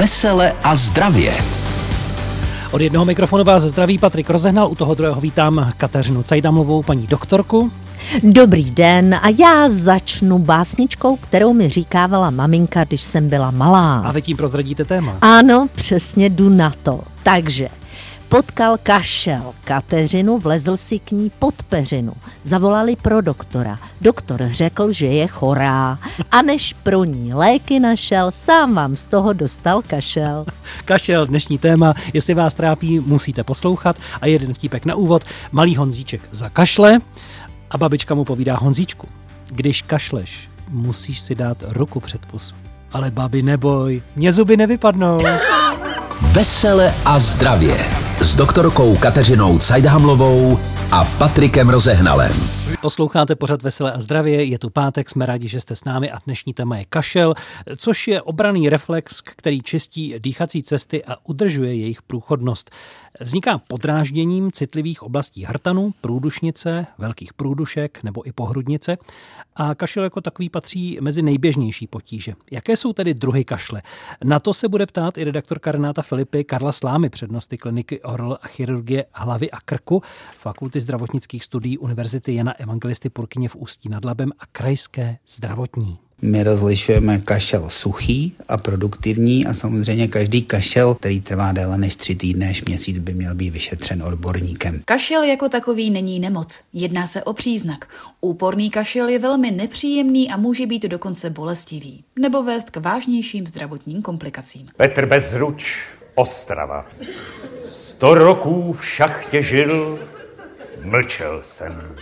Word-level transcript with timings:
Vesele 0.00 0.52
a 0.62 0.74
zdravě. 0.74 1.32
Od 2.70 2.80
jednoho 2.80 3.04
mikrofonu 3.04 3.44
vás 3.44 3.62
zdraví 3.62 3.98
Patrik 3.98 4.30
Rozehnal, 4.30 4.70
u 4.70 4.74
toho 4.74 4.94
druhého 4.94 5.20
vítám 5.20 5.72
Kateřinu 5.76 6.22
Cajdamlovou, 6.22 6.82
paní 6.82 7.06
doktorku. 7.06 7.72
Dobrý 8.22 8.70
den 8.70 9.14
a 9.14 9.28
já 9.38 9.68
začnu 9.68 10.38
básničkou, 10.38 11.16
kterou 11.16 11.52
mi 11.52 11.68
říkávala 11.68 12.30
maminka, 12.30 12.84
když 12.84 13.02
jsem 13.02 13.28
byla 13.28 13.50
malá. 13.50 14.00
A 14.00 14.12
vy 14.12 14.22
tím 14.22 14.36
prozradíte 14.36 14.84
téma. 14.84 15.18
Ano, 15.20 15.68
přesně 15.74 16.28
jdu 16.28 16.48
na 16.48 16.72
to. 16.82 17.00
Takže 17.22 17.68
Potkal 18.30 18.78
kašel 18.82 19.54
Kateřinu, 19.64 20.38
vlezl 20.38 20.76
si 20.76 20.98
k 20.98 21.10
ní 21.10 21.30
pod 21.38 21.54
peřinu. 21.62 22.12
Zavolali 22.42 22.96
pro 22.96 23.20
doktora. 23.20 23.78
Doktor 24.00 24.48
řekl, 24.52 24.92
že 24.92 25.06
je 25.06 25.26
chorá. 25.26 25.98
A 26.30 26.42
než 26.42 26.72
pro 26.72 27.04
ní 27.04 27.34
léky 27.34 27.80
našel, 27.80 28.30
sám 28.30 28.74
vám 28.74 28.96
z 28.96 29.06
toho 29.06 29.32
dostal 29.32 29.82
kašel. 29.86 30.46
Kašel, 30.84 31.26
dnešní 31.26 31.58
téma, 31.58 31.94
jestli 32.12 32.34
vás 32.34 32.54
trápí, 32.54 33.00
musíte 33.00 33.44
poslouchat. 33.44 33.96
A 34.20 34.26
jeden 34.26 34.54
vtípek 34.54 34.84
na 34.84 34.94
úvod. 34.94 35.24
Malý 35.52 35.76
Honzíček 35.76 36.22
za 36.30 36.48
kašle 36.48 36.98
a 37.70 37.78
babička 37.78 38.14
mu 38.14 38.24
povídá 38.24 38.56
Honzíčku. 38.56 39.08
Když 39.48 39.82
kašleš, 39.82 40.48
musíš 40.68 41.20
si 41.20 41.34
dát 41.34 41.58
ruku 41.68 42.00
před 42.00 42.26
pusu. 42.26 42.54
Ale 42.92 43.10
babi, 43.10 43.42
neboj, 43.42 44.02
mě 44.16 44.32
zuby 44.32 44.56
nevypadnou. 44.56 45.18
Vesele 46.32 46.94
a 47.04 47.18
zdravě 47.18 48.09
s 48.20 48.36
doktorkou 48.36 48.96
Kateřinou 48.96 49.58
Cajdhamlovou 49.58 50.58
a 50.92 51.04
Patrikem 51.04 51.68
Rozehnalem. 51.68 52.59
Posloucháte 52.80 53.36
pořad 53.36 53.62
Veselé 53.62 53.92
a 53.92 54.00
zdravě, 54.00 54.44
je 54.44 54.58
tu 54.58 54.70
pátek, 54.70 55.10
jsme 55.10 55.26
rádi, 55.26 55.48
že 55.48 55.60
jste 55.60 55.76
s 55.76 55.84
námi 55.84 56.10
a 56.10 56.18
dnešní 56.24 56.54
téma 56.54 56.78
je 56.78 56.84
kašel, 56.84 57.34
což 57.76 58.08
je 58.08 58.22
obraný 58.22 58.68
reflex, 58.68 59.20
který 59.20 59.62
čistí 59.62 60.14
dýchací 60.18 60.62
cesty 60.62 61.04
a 61.04 61.16
udržuje 61.24 61.74
jejich 61.74 62.02
průchodnost. 62.02 62.70
Vzniká 63.20 63.58
podrážděním 63.58 64.52
citlivých 64.52 65.02
oblastí 65.02 65.44
hrtanu, 65.44 65.92
průdušnice, 66.00 66.86
velkých 66.98 67.34
průdušek 67.34 68.02
nebo 68.02 68.26
i 68.26 68.32
pohrudnice 68.32 68.98
a 69.56 69.74
kašel 69.74 70.04
jako 70.04 70.20
takový 70.20 70.48
patří 70.48 70.98
mezi 71.00 71.22
nejběžnější 71.22 71.86
potíže. 71.86 72.34
Jaké 72.50 72.76
jsou 72.76 72.92
tedy 72.92 73.14
druhy 73.14 73.44
kašle? 73.44 73.82
Na 74.24 74.40
to 74.40 74.54
se 74.54 74.68
bude 74.68 74.86
ptát 74.86 75.18
i 75.18 75.24
redaktorka 75.24 75.72
Renáta 75.72 76.02
Filipy 76.02 76.44
Karla 76.44 76.72
Slámy, 76.72 77.10
přednosty 77.10 77.58
kliniky 77.58 78.02
ORL 78.02 78.38
a 78.42 78.48
chirurgie 78.48 79.04
hlavy 79.12 79.50
a 79.50 79.60
krku, 79.60 80.02
Fakulty 80.38 80.80
zdravotnických 80.80 81.44
studií 81.44 81.78
Univerzity 81.78 82.34
Jana 82.34 82.52
Evangelisty 82.70 83.10
Purkyně 83.10 83.48
v 83.48 83.56
Ústí 83.56 83.88
nad 83.88 84.04
Labem 84.04 84.30
a 84.38 84.46
krajské 84.52 85.16
zdravotní. 85.28 85.98
My 86.22 86.42
rozlišujeme 86.42 87.18
kašel 87.18 87.70
suchý 87.70 88.32
a 88.48 88.56
produktivní 88.56 89.46
a 89.46 89.54
samozřejmě 89.54 90.08
každý 90.08 90.42
kašel, 90.42 90.94
který 90.94 91.20
trvá 91.20 91.52
déle 91.52 91.78
než 91.78 91.96
tři 91.96 92.14
týdny 92.14 92.48
až 92.48 92.64
měsíc, 92.64 92.98
by 92.98 93.14
měl 93.14 93.34
být 93.34 93.50
vyšetřen 93.50 94.02
odborníkem. 94.02 94.82
Kašel 94.84 95.22
jako 95.22 95.48
takový 95.48 95.90
není 95.90 96.20
nemoc. 96.20 96.64
Jedná 96.72 97.06
se 97.06 97.24
o 97.24 97.32
příznak. 97.32 97.88
Úporný 98.20 98.70
kašel 98.70 99.08
je 99.08 99.18
velmi 99.18 99.50
nepříjemný 99.50 100.30
a 100.30 100.36
může 100.36 100.66
být 100.66 100.82
dokonce 100.82 101.30
bolestivý 101.30 102.04
nebo 102.18 102.42
vést 102.42 102.70
k 102.70 102.76
vážnějším 102.76 103.46
zdravotním 103.46 104.02
komplikacím. 104.02 104.68
Petr 104.76 105.06
Bezruč, 105.06 105.76
Ostrava. 106.14 106.86
Sto 107.66 108.14
roků 108.14 108.72
v 108.72 108.86
šachtě 108.86 109.42
žil, 109.42 109.98
mlčel 110.82 111.40
jsem. 111.42 111.96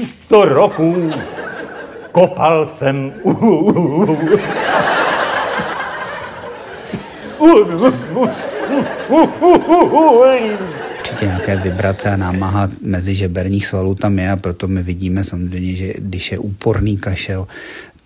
Sto 0.00 0.44
roků 0.44 1.10
kopal 2.12 2.66
jsem. 2.66 3.12
Určitě 10.98 11.24
nějaké 11.26 11.56
vibrace 11.56 12.10
a 12.10 12.16
námaha 12.16 12.68
mezi 12.82 13.14
žeberních 13.14 13.66
svalů 13.66 13.94
tam 13.94 14.18
je 14.18 14.30
a 14.30 14.36
proto 14.36 14.68
my 14.68 14.82
vidíme 14.82 15.24
samozřejmě, 15.24 15.74
že 15.74 15.92
když 15.98 16.32
je 16.32 16.38
úporný 16.38 16.96
kašel, 16.96 17.46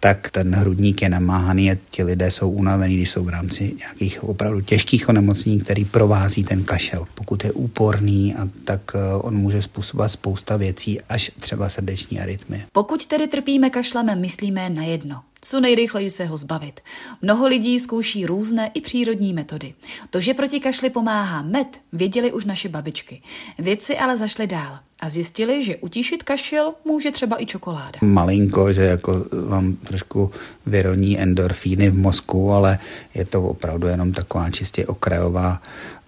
tak 0.00 0.30
ten 0.30 0.54
hrudník 0.54 1.02
je 1.02 1.08
namáhaný 1.08 1.70
a 1.70 1.76
ti 1.90 2.04
lidé 2.04 2.30
jsou 2.30 2.50
unavení, 2.50 2.96
když 2.96 3.10
jsou 3.10 3.24
v 3.24 3.28
rámci 3.28 3.72
nějakých 3.78 4.24
opravdu 4.24 4.60
těžkých 4.60 5.08
onemocnění, 5.08 5.60
který 5.60 5.84
provází 5.84 6.44
ten 6.44 6.64
kašel. 6.64 7.06
Pokud 7.14 7.44
je 7.44 7.52
úporný, 7.52 8.34
a 8.34 8.48
tak 8.64 8.80
eh, 8.94 9.14
on 9.14 9.36
může 9.36 9.62
způsobovat 9.62 10.10
spousta 10.10 10.56
věcí, 10.56 11.00
až 11.08 11.30
třeba 11.40 11.68
srdeční 11.68 12.20
arytmie. 12.20 12.62
Pokud 12.72 13.06
tedy 13.06 13.26
trpíme 13.26 13.70
kašlem, 13.70 14.20
myslíme 14.20 14.70
na 14.70 14.82
jedno 14.82 15.22
co 15.46 15.60
nejrychleji 15.60 16.10
se 16.10 16.26
ho 16.26 16.36
zbavit. 16.36 16.80
Mnoho 17.22 17.48
lidí 17.48 17.78
zkouší 17.78 18.26
různé 18.26 18.70
i 18.74 18.80
přírodní 18.80 19.32
metody. 19.32 19.74
To, 20.10 20.20
že 20.20 20.34
proti 20.34 20.60
kašli 20.60 20.90
pomáhá 20.90 21.42
med, 21.42 21.66
věděli 21.92 22.32
už 22.32 22.44
naše 22.44 22.68
babičky. 22.68 23.22
Vědci 23.58 23.98
ale 23.98 24.16
zašli 24.16 24.46
dál 24.46 24.78
a 25.00 25.08
zjistili, 25.08 25.64
že 25.64 25.76
utíšit 25.76 26.22
kašel 26.22 26.72
může 26.84 27.10
třeba 27.10 27.42
i 27.42 27.46
čokoláda. 27.46 27.98
Malinko, 28.02 28.72
že 28.72 28.82
jako 28.82 29.24
vám 29.48 29.76
trošku 29.76 30.30
vyroní 30.66 31.20
endorfíny 31.20 31.90
v 31.90 31.98
mozku, 31.98 32.52
ale 32.52 32.78
je 33.14 33.24
to 33.24 33.42
opravdu 33.42 33.86
jenom 33.86 34.12
taková 34.12 34.50
čistě 34.50 34.86
okrajová 34.86 35.62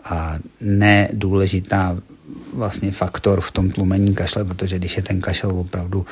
a 0.05 0.39
nedůležitá 0.61 1.97
vlastně 2.55 2.91
faktor 2.91 3.41
v 3.41 3.51
tom 3.51 3.71
tlumení 3.71 4.15
kašle, 4.15 4.45
protože 4.45 4.79
když 4.79 4.97
je 4.97 5.03
ten 5.03 5.21
kašel 5.21 5.51
opravdu 5.51 6.07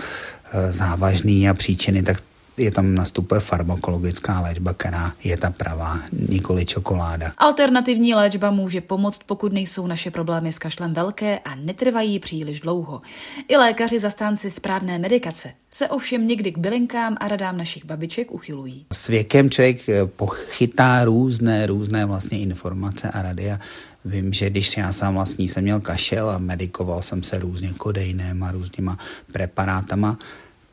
eh, 0.52 0.72
závažný 0.72 1.48
a 1.48 1.54
příčiny, 1.54 2.02
tak 2.02 2.16
je 2.56 2.70
tam 2.70 2.94
nastupuje 2.94 3.40
farmakologická 3.40 4.40
léčba, 4.40 4.74
která 4.74 5.12
je 5.24 5.36
ta 5.36 5.50
pravá, 5.50 5.98
nikoli 6.28 6.64
čokoláda. 6.64 7.32
Alternativní 7.38 8.14
léčba 8.14 8.50
může 8.50 8.80
pomoct, 8.80 9.20
pokud 9.26 9.52
nejsou 9.52 9.86
naše 9.86 10.10
problémy 10.10 10.52
s 10.52 10.58
kašlem 10.58 10.94
velké 10.94 11.38
a 11.38 11.54
netrvají 11.54 12.18
příliš 12.18 12.60
dlouho. 12.60 13.00
I 13.48 13.56
lékaři 13.56 13.98
zastánci 13.98 14.50
správné 14.50 14.98
medikace 14.98 15.52
se 15.70 15.88
ovšem 15.88 16.26
někdy 16.26 16.52
k 16.52 16.58
bylinkám 16.58 17.16
a 17.20 17.28
radám 17.28 17.58
našich 17.58 17.84
babiček 17.84 18.32
uchylují. 18.32 18.86
S 18.92 19.08
věkem 19.08 19.50
člověk 19.50 19.88
eh, 19.88 20.06
pochytá 20.06 21.04
různé, 21.04 21.66
různé 21.66 22.06
vlastně 22.06 22.38
informace 22.38 23.10
a 23.10 23.22
rady 23.22 23.52
a 23.52 23.58
Vím, 24.06 24.32
že 24.32 24.50
když 24.50 24.76
já 24.76 24.92
sám 24.92 25.14
vlastní 25.14 25.48
jsem 25.48 25.62
měl 25.62 25.80
kašel 25.80 26.30
a 26.30 26.38
medikoval 26.38 27.02
jsem 27.02 27.22
se 27.22 27.38
různě 27.38 27.72
kodejnem 27.78 28.42
a 28.42 28.50
různýma 28.50 28.98
preparátama, 29.32 30.18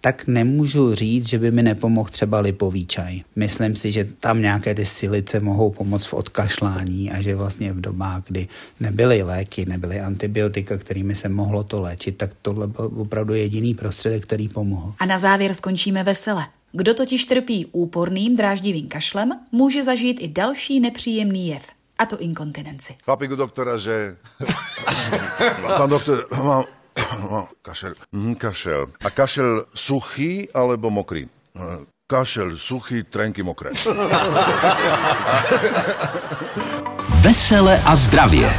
tak 0.03 0.27
nemůžu 0.27 0.95
říct, 0.95 1.29
že 1.29 1.39
by 1.39 1.51
mi 1.51 1.63
nepomohl 1.63 2.09
třeba 2.09 2.39
lipový 2.39 2.85
čaj. 2.85 3.21
Myslím 3.35 3.75
si, 3.75 3.91
že 3.91 4.05
tam 4.05 4.41
nějaké 4.41 4.75
ty 4.75 4.85
silice 4.85 5.39
mohou 5.39 5.71
pomoct 5.71 6.05
v 6.05 6.13
odkašlání 6.13 7.11
a 7.11 7.21
že 7.21 7.35
vlastně 7.35 7.73
v 7.73 7.81
dobách, 7.81 8.23
kdy 8.27 8.47
nebyly 8.79 9.23
léky, 9.23 9.65
nebyly 9.65 9.99
antibiotika, 9.99 10.77
kterými 10.77 11.15
se 11.15 11.29
mohlo 11.29 11.63
to 11.63 11.81
léčit, 11.81 12.17
tak 12.17 12.29
tohle 12.41 12.67
byl 12.67 12.91
opravdu 12.97 13.33
jediný 13.33 13.73
prostředek, 13.73 14.23
který 14.23 14.49
pomohl. 14.49 14.93
A 14.99 15.05
na 15.05 15.17
závěr 15.17 15.53
skončíme 15.53 16.03
vesele. 16.03 16.47
Kdo 16.71 16.93
totiž 16.93 17.25
trpí 17.25 17.65
úporným 17.71 18.35
dráždivým 18.37 18.87
kašlem, 18.87 19.31
může 19.51 19.83
zažít 19.83 20.17
i 20.21 20.27
další 20.27 20.79
nepříjemný 20.79 21.47
jev 21.47 21.63
a 21.97 22.05
to 22.05 22.17
inkontinenci. 22.19 22.95
U 23.31 23.35
doktora, 23.35 23.77
že... 23.77 24.17
Pán 25.77 25.89
doktor, 25.89 26.27
mám, 26.43 26.63
No, 27.31 27.47
kašel. 27.61 27.93
Mm, 28.11 28.35
kašel. 28.35 28.85
A 29.05 29.09
kašel 29.09 29.65
suchý 29.75 30.51
alebo 30.53 30.89
mokrý? 30.89 31.25
Kašel 32.07 32.57
suchý, 32.57 33.03
trenky 33.03 33.43
mokré. 33.43 33.69
Vesele 37.23 37.79
a 37.85 37.95
zdravě. 37.95 38.49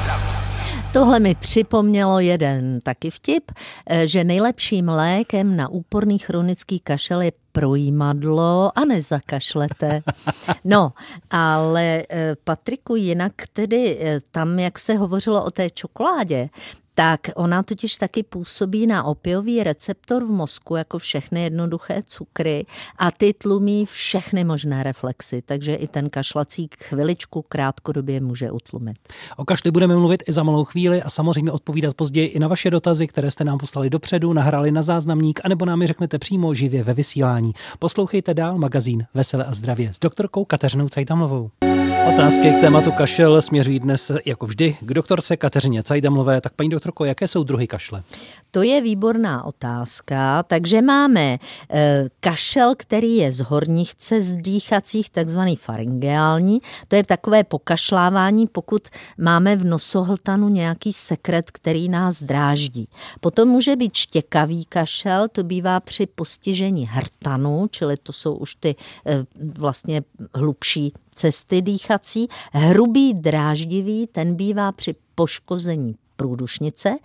Tohle 0.93 1.21
mi 1.21 1.35
připomnělo 1.35 2.21
jeden 2.21 2.81
taky 2.81 3.11
vtip, 3.11 3.53
eh, 3.87 4.07
že 4.07 4.25
nejlepším 4.25 4.89
lékem 4.89 5.57
na 5.57 5.69
úporný 5.69 6.19
chronický 6.19 6.81
kašel 6.81 7.23
je 7.23 7.33
projímadlo 7.53 8.79
a 8.79 8.85
nezakašlete. 8.85 10.03
No, 10.65 10.93
ale 11.31 12.03
eh, 12.11 12.37
Patriku, 12.45 12.97
jinak 12.97 13.33
tedy 13.53 13.99
eh, 14.01 14.21
tam, 14.31 14.59
jak 14.59 14.79
se 14.79 14.95
hovořilo 14.95 15.45
o 15.45 15.51
té 15.51 15.71
čokoládě, 15.71 16.49
tak 16.95 17.21
ona 17.35 17.63
totiž 17.63 17.97
taky 17.97 18.23
působí 18.23 18.87
na 18.87 19.05
opiový 19.05 19.63
receptor 19.63 20.25
v 20.25 20.31
mozku, 20.31 20.77
jako 20.77 20.99
všechny 20.99 21.43
jednoduché 21.43 22.03
cukry 22.07 22.67
a 22.99 23.11
ty 23.11 23.33
tlumí 23.33 23.87
všechny 23.87 24.45
možné 24.45 24.83
reflexy, 24.83 25.43
takže 25.43 25.75
i 25.75 25.89
ten 25.89 26.11
kašlacík 26.11 26.77
chviličku 26.85 27.43
krátkodobě 27.43 28.21
může 28.21 28.51
utlumit. 28.51 28.97
O 29.37 29.45
kašli 29.45 29.71
budeme 29.71 29.97
mluvit 29.97 30.23
i 30.27 30.33
za 30.33 30.43
malou 30.43 30.65
chvíli 30.65 31.03
a 31.03 31.11
samozřejmě 31.11 31.53
odpovídat 31.53 31.95
později 31.95 32.27
i 32.27 32.39
na 32.39 32.49
vaše 32.49 32.71
dotazy, 32.71 33.07
které 33.07 33.31
jste 33.31 33.45
nám 33.45 33.59
poslali 33.59 33.91
dopředu, 33.91 34.33
nahrali 34.33 34.71
na 34.71 34.83
záznamník, 34.83 35.41
anebo 35.45 35.65
nám 35.65 35.83
je 35.83 35.89
řeknete 35.89 36.19
přímo 36.19 36.55
živě 36.55 36.85
ve 36.85 36.95
vysílání. 36.95 37.53
Poslouchejte 37.79 38.35
dál 38.35 38.59
magazín 38.59 39.07
Vesele 39.15 39.45
a 39.45 39.55
zdravě 39.55 39.95
s 39.95 39.99
doktorkou 39.99 40.45
Kateřinou 40.45 40.89
Cajtamovou. 40.89 41.51
Otázky 42.09 42.53
k 42.53 42.61
tématu 42.61 42.93
kašel 42.93 43.43
směřují 43.43 43.81
dnes 43.81 44.13
jako 44.25 44.47
vždy 44.47 44.77
k 44.81 44.95
doktorce 44.95 45.37
Kateřině 45.37 45.83
Cajdamlové. 45.83 46.41
Tak 46.41 46.53
paní 46.53 46.69
doktorko, 46.69 47.05
jaké 47.05 47.29
jsou 47.29 47.43
druhy 47.45 47.67
kašle? 47.67 48.03
To 48.51 48.63
je 48.63 48.81
výborná 48.81 49.45
otázka. 49.45 50.43
Takže 50.43 50.83
máme 50.83 51.39
e, 51.71 52.09
kašel, 52.21 52.75
který 52.77 53.17
je 53.17 53.33
z 53.33 53.41
horních 53.41 53.95
cest 53.95 54.33
dýchacích, 54.33 55.11
takzvaný 55.11 55.57
faringeální. 55.57 56.61
To 56.89 56.97
je 56.97 57.05
takové 57.05 57.45
pokašlávání, 57.45 58.47
pokud 58.47 58.89
máme 59.19 59.57
v 59.57 59.65
nosohltanu 59.65 60.49
nějaký 60.49 60.93
sekret, 60.93 61.51
který 61.51 61.89
nás 61.89 62.23
dráždí. 62.23 62.89
Potom 63.21 63.49
může 63.49 63.77
být 63.77 63.95
štěkavý 63.95 64.65
kašel, 64.65 65.29
to 65.29 65.43
bývá 65.43 65.81
při 65.81 66.07
postižení 66.07 66.87
hrtanu, 66.87 67.67
čili 67.71 67.97
to 67.97 68.13
jsou 68.13 68.35
už 68.35 68.55
ty 68.55 68.77
e, 69.07 69.25
vlastně 69.59 70.03
hlubší 70.35 70.93
cesty 71.15 71.63
dýchací. 71.63 72.29
Hrubý 72.53 73.15
dráždivý, 73.15 74.07
ten 74.07 74.35
bývá 74.35 74.73
při 74.73 74.95
poškození 75.15 75.95
průdušnice 76.17 76.97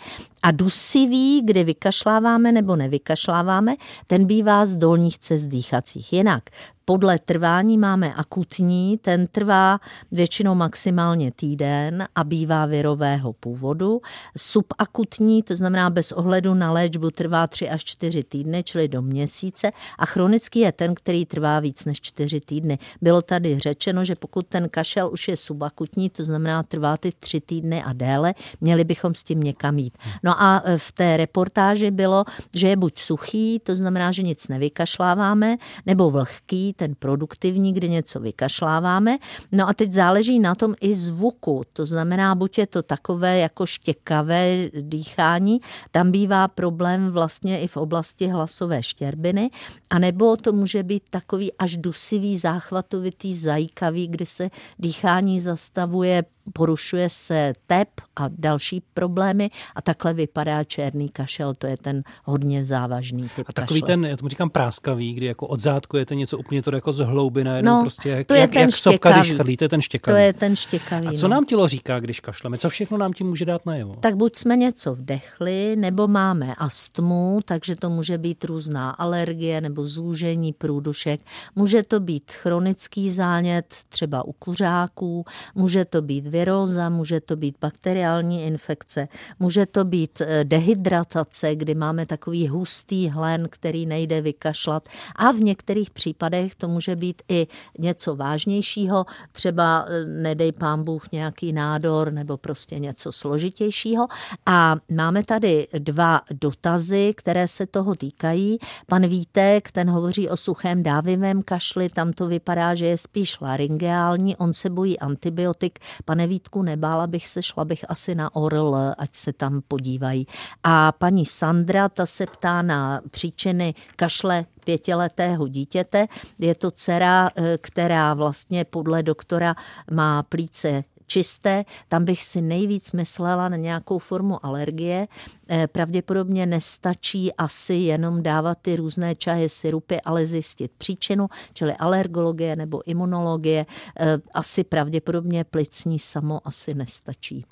a 0.44 0.52
dusivý, 0.52 1.42
kdy 1.46 1.64
vykašláváme 1.64 2.52
nebo 2.52 2.76
nevykašláváme, 2.76 3.76
ten 4.08 4.26
bývá 4.26 4.66
z 4.66 4.76
dolních 4.76 5.20
cest 5.20 5.46
dýchacích. 5.46 6.14
Jinak 6.14 6.44
podle 6.90 7.20
trvání 7.20 7.78
máme 7.78 8.14
akutní, 8.14 8.98
ten 8.98 9.28
trvá 9.28 9.80
většinou 10.12 10.56
maximálně 10.56 11.32
týden 11.32 12.08
a 12.16 12.24
bývá 12.24 12.66
virového 12.66 13.34
původu. 13.34 14.02
Subakutní, 14.38 15.44
to 15.44 15.56
znamená 15.56 15.90
bez 15.90 16.12
ohledu 16.12 16.54
na 16.54 16.72
léčbu, 16.72 17.12
trvá 17.12 17.48
3 17.48 17.70
až 17.70 17.84
4 17.84 18.24
týdny, 18.24 18.64
čili 18.64 18.88
do 18.88 19.02
měsíce. 19.02 19.72
A 20.00 20.06
chronický 20.06 20.60
je 20.60 20.72
ten, 20.72 20.96
který 20.96 21.26
trvá 21.26 21.60
víc 21.60 21.86
než 21.86 22.02
4 22.02 22.42
týdny. 22.42 22.80
Bylo 23.02 23.22
tady 23.22 23.60
řečeno, 23.60 24.06
že 24.06 24.16
pokud 24.16 24.48
ten 24.48 24.70
kašel 24.70 25.10
už 25.14 25.28
je 25.28 25.38
subakutní, 25.38 26.10
to 26.10 26.24
znamená 26.26 26.64
trvá 26.64 26.98
ty 26.98 27.12
3 27.20 27.42
týdny 27.42 27.84
a 27.84 27.94
déle, 27.94 28.34
měli 28.62 28.84
bychom 28.84 29.16
s 29.16 29.24
tím 29.24 29.44
někam 29.44 29.78
jít. 29.78 29.98
No 30.24 30.42
a 30.42 30.64
v 30.78 30.92
té 30.92 31.18
reportáži 31.18 31.92
bylo, 31.92 32.26
že 32.56 32.68
je 32.68 32.78
buď 32.78 33.00
suchý, 33.00 33.60
to 33.60 33.76
znamená, 33.76 34.12
že 34.12 34.22
nic 34.24 34.48
nevykašláváme, 34.48 35.58
nebo 35.86 36.12
vlhký, 36.12 36.74
ten 36.80 36.96
produktivní, 37.00 37.74
kdy 37.74 37.90
něco 37.90 38.20
vykašláváme. 38.20 39.18
No 39.52 39.70
a 39.70 39.74
teď 39.74 39.92
záleží 39.92 40.40
na 40.40 40.56
tom 40.56 40.76
i 40.82 40.96
zvuku, 40.96 41.64
to 41.74 41.86
znamená, 41.86 42.36
buď 42.36 42.58
je 42.58 42.68
to 42.68 42.84
takové 42.84 43.40
jako 43.40 43.66
štěkavé 43.66 44.70
dýchání, 44.82 45.60
tam 45.92 46.12
bývá 46.12 46.48
problém 46.48 47.12
vlastně 47.12 47.60
i 47.60 47.68
v 47.68 47.78
oblasti 47.78 48.28
hlasové 48.28 48.84
štěrbiny, 48.84 49.50
anebo 49.90 50.38
to 50.38 50.54
může 50.54 50.84
být 50.84 51.04
takový 51.10 51.54
až 51.54 51.78
dusivý, 51.78 52.38
záchvatovitý, 52.38 53.36
zajíkavý, 53.36 54.08
kdy 54.08 54.26
se 54.26 54.50
dýchání 54.80 55.40
zastavuje 55.40 56.24
porušuje 56.54 57.10
se 57.10 57.54
tep 57.68 57.88
a 58.16 58.26
další 58.38 58.82
problémy 58.94 59.50
a 59.76 59.82
takhle 59.82 60.14
vypadá 60.14 60.64
černý 60.64 61.10
kašel, 61.10 61.54
to 61.54 61.68
je 61.68 61.78
ten 61.78 62.04
hodně 62.26 62.64
závažný 62.64 63.30
typ 63.36 63.46
A 63.50 63.54
takový 63.54 63.82
kašle. 63.82 63.94
ten, 63.96 64.06
já 64.06 64.18
tomu 64.18 64.30
říkám 64.30 64.50
práskavý, 64.50 65.14
kdy 65.14 65.26
jako 65.26 65.48
od 65.48 65.60
zádku 65.60 65.98
je 65.98 66.06
to 66.06 66.14
něco 66.14 66.38
úplně 66.38 66.62
to 66.62 66.76
jako 66.76 66.94
z 66.94 66.98
hlouby 67.00 67.44
najednou 67.44 67.72
No, 67.72 67.82
prostě, 67.82 68.10
jak, 68.10 68.28
to 68.28 68.34
je 68.34 68.40
jak, 68.40 68.50
ten 68.52 68.62
jak 68.62 68.76
sopka, 68.76 69.12
když 69.12 69.26
štěkavý. 69.26 69.38
chrlí, 69.44 69.58
to 69.58 69.64
je 69.64 69.70
ten 69.70 69.80
To 69.80 69.84
štěkavý. 69.84 70.22
je 70.24 70.34
ten 70.34 70.56
štěkavý. 70.56 71.08
A 71.08 71.14
co 71.14 71.28
no. 71.28 71.34
nám 71.36 71.46
tělo 71.46 71.68
říká, 71.68 72.00
když 72.00 72.20
kašleme? 72.20 72.58
Co 72.58 72.70
všechno 72.70 72.98
nám 72.98 73.14
tím 73.14 73.28
může 73.28 73.46
dát 73.46 73.66
najevo? 73.66 73.96
Tak 74.00 74.16
buď 74.16 74.36
jsme 74.36 74.56
něco 74.58 74.94
vdechli, 74.94 75.76
nebo 75.78 76.08
máme 76.08 76.56
astmu, 76.56 77.40
takže 77.46 77.76
to 77.76 77.90
může 77.90 78.18
být 78.18 78.44
různá 78.44 78.90
alergie 78.90 79.62
nebo 79.62 79.88
zúžení 79.88 80.54
průdušek. 80.54 81.22
Může 81.56 81.84
to 81.84 82.00
být 82.00 82.32
chronický 82.32 83.10
zánět, 83.10 83.66
třeba 83.90 84.26
u 84.26 84.32
kuřáků, 84.32 85.26
může 85.56 85.86
to 85.86 86.02
být 86.02 86.28
viróza, 86.40 86.90
může 86.90 87.20
to 87.22 87.36
být 87.36 87.56
bakteriální 87.62 88.44
infekce, 88.44 89.08
může 89.40 89.66
to 89.66 89.86
být 89.86 90.22
eh, 90.22 90.44
dehydratace, 90.44 91.56
kdy 91.56 91.76
máme 91.76 92.06
takový 92.06 92.48
hustý 92.48 93.10
hlen, 93.10 93.48
který 93.50 93.86
nejde 93.86 94.22
vykašlat 94.22 94.90
a 95.16 95.32
v 95.32 95.40
některých 95.40 95.90
případech 95.92 96.56
to 96.56 96.68
může 96.68 96.96
být 96.96 97.22
i 97.30 97.48
něco 97.80 98.16
vážnějšího, 98.16 99.06
třeba 99.32 99.86
eh, 99.88 100.06
nedej 100.06 100.52
pán 100.52 100.84
Bůh 100.84 101.12
nějaký 101.12 101.54
nádor 101.54 102.14
nebo 102.14 102.38
prostě 102.38 102.80
něco 102.80 103.12
složitějšího. 103.12 104.08
A 104.46 104.76
máme 104.92 105.24
tady 105.24 105.68
dva 105.80 106.22
dotazy, 106.32 107.14
které 107.18 107.48
se 107.48 107.66
toho 107.66 107.96
týkají. 107.96 108.58
Pan 108.88 109.08
Vítek, 109.08 109.72
ten 109.72 109.90
hovoří 109.90 110.30
o 110.30 110.38
suchém 110.38 110.84
dávivém 110.84 111.44
kašli, 111.44 111.90
tam 111.90 112.14
to 112.14 112.28
vypadá, 112.28 112.76
že 112.76 112.86
je 112.86 112.98
spíš 112.98 113.42
laryngeální, 113.42 114.36
on 114.36 114.54
se 114.54 114.70
bojí 114.70 115.00
antibiotik. 115.00 115.80
Pane 116.06 116.29
Vítku, 116.30 116.62
nebála 116.62 117.08
bych 117.08 117.28
se, 117.28 117.44
šla 117.44 117.66
bych 117.66 117.86
asi 117.90 118.16
na 118.16 118.36
ORL, 118.36 118.76
ať 118.98 119.16
se 119.16 119.34
tam 119.34 119.62
podívají. 119.68 120.28
A 120.64 120.92
paní 120.92 121.26
Sandra, 121.26 121.90
ta 121.90 122.06
se 122.06 122.26
ptá 122.26 122.62
na 122.62 123.02
příčiny 123.12 123.74
kašle 123.96 124.46
pětiletého 124.66 125.48
dítěte. 125.48 126.08
Je 126.40 126.56
to 126.56 126.72
dcera, 126.72 127.30
eh, 127.36 127.58
která 127.62 128.14
vlastně 128.14 128.66
podle 128.66 129.04
doktora 129.04 129.56
má 129.92 130.24
plíce 130.24 130.84
čisté, 131.10 131.66
tam 131.88 132.06
bych 132.06 132.24
si 132.24 132.42
nejvíc 132.42 132.92
myslela 132.92 133.50
na 133.50 133.58
nějakou 133.58 134.00
formu 134.00 134.46
alergie. 134.46 135.08
Eh, 135.50 135.68
Pravděpodobně 135.68 136.46
nestačí 136.46 137.34
asi 137.34 137.74
jenom 137.74 138.24
dávat 138.24 138.58
ty 138.62 138.76
různé 138.76 139.16
čaje, 139.16 139.50
syrupy, 139.50 140.02
ale 140.06 140.26
zjistit 140.26 140.72
příčinu, 140.78 141.28
čili 141.54 141.74
alergologie 141.74 142.56
nebo 142.56 142.82
imunologie. 142.90 143.66
Eh, 144.00 144.18
Asi 144.34 144.64
pravděpodobně 144.64 145.44
plicní 145.44 146.00
samo 146.00 146.42
asi 146.48 146.74
nestačí. 146.74 147.46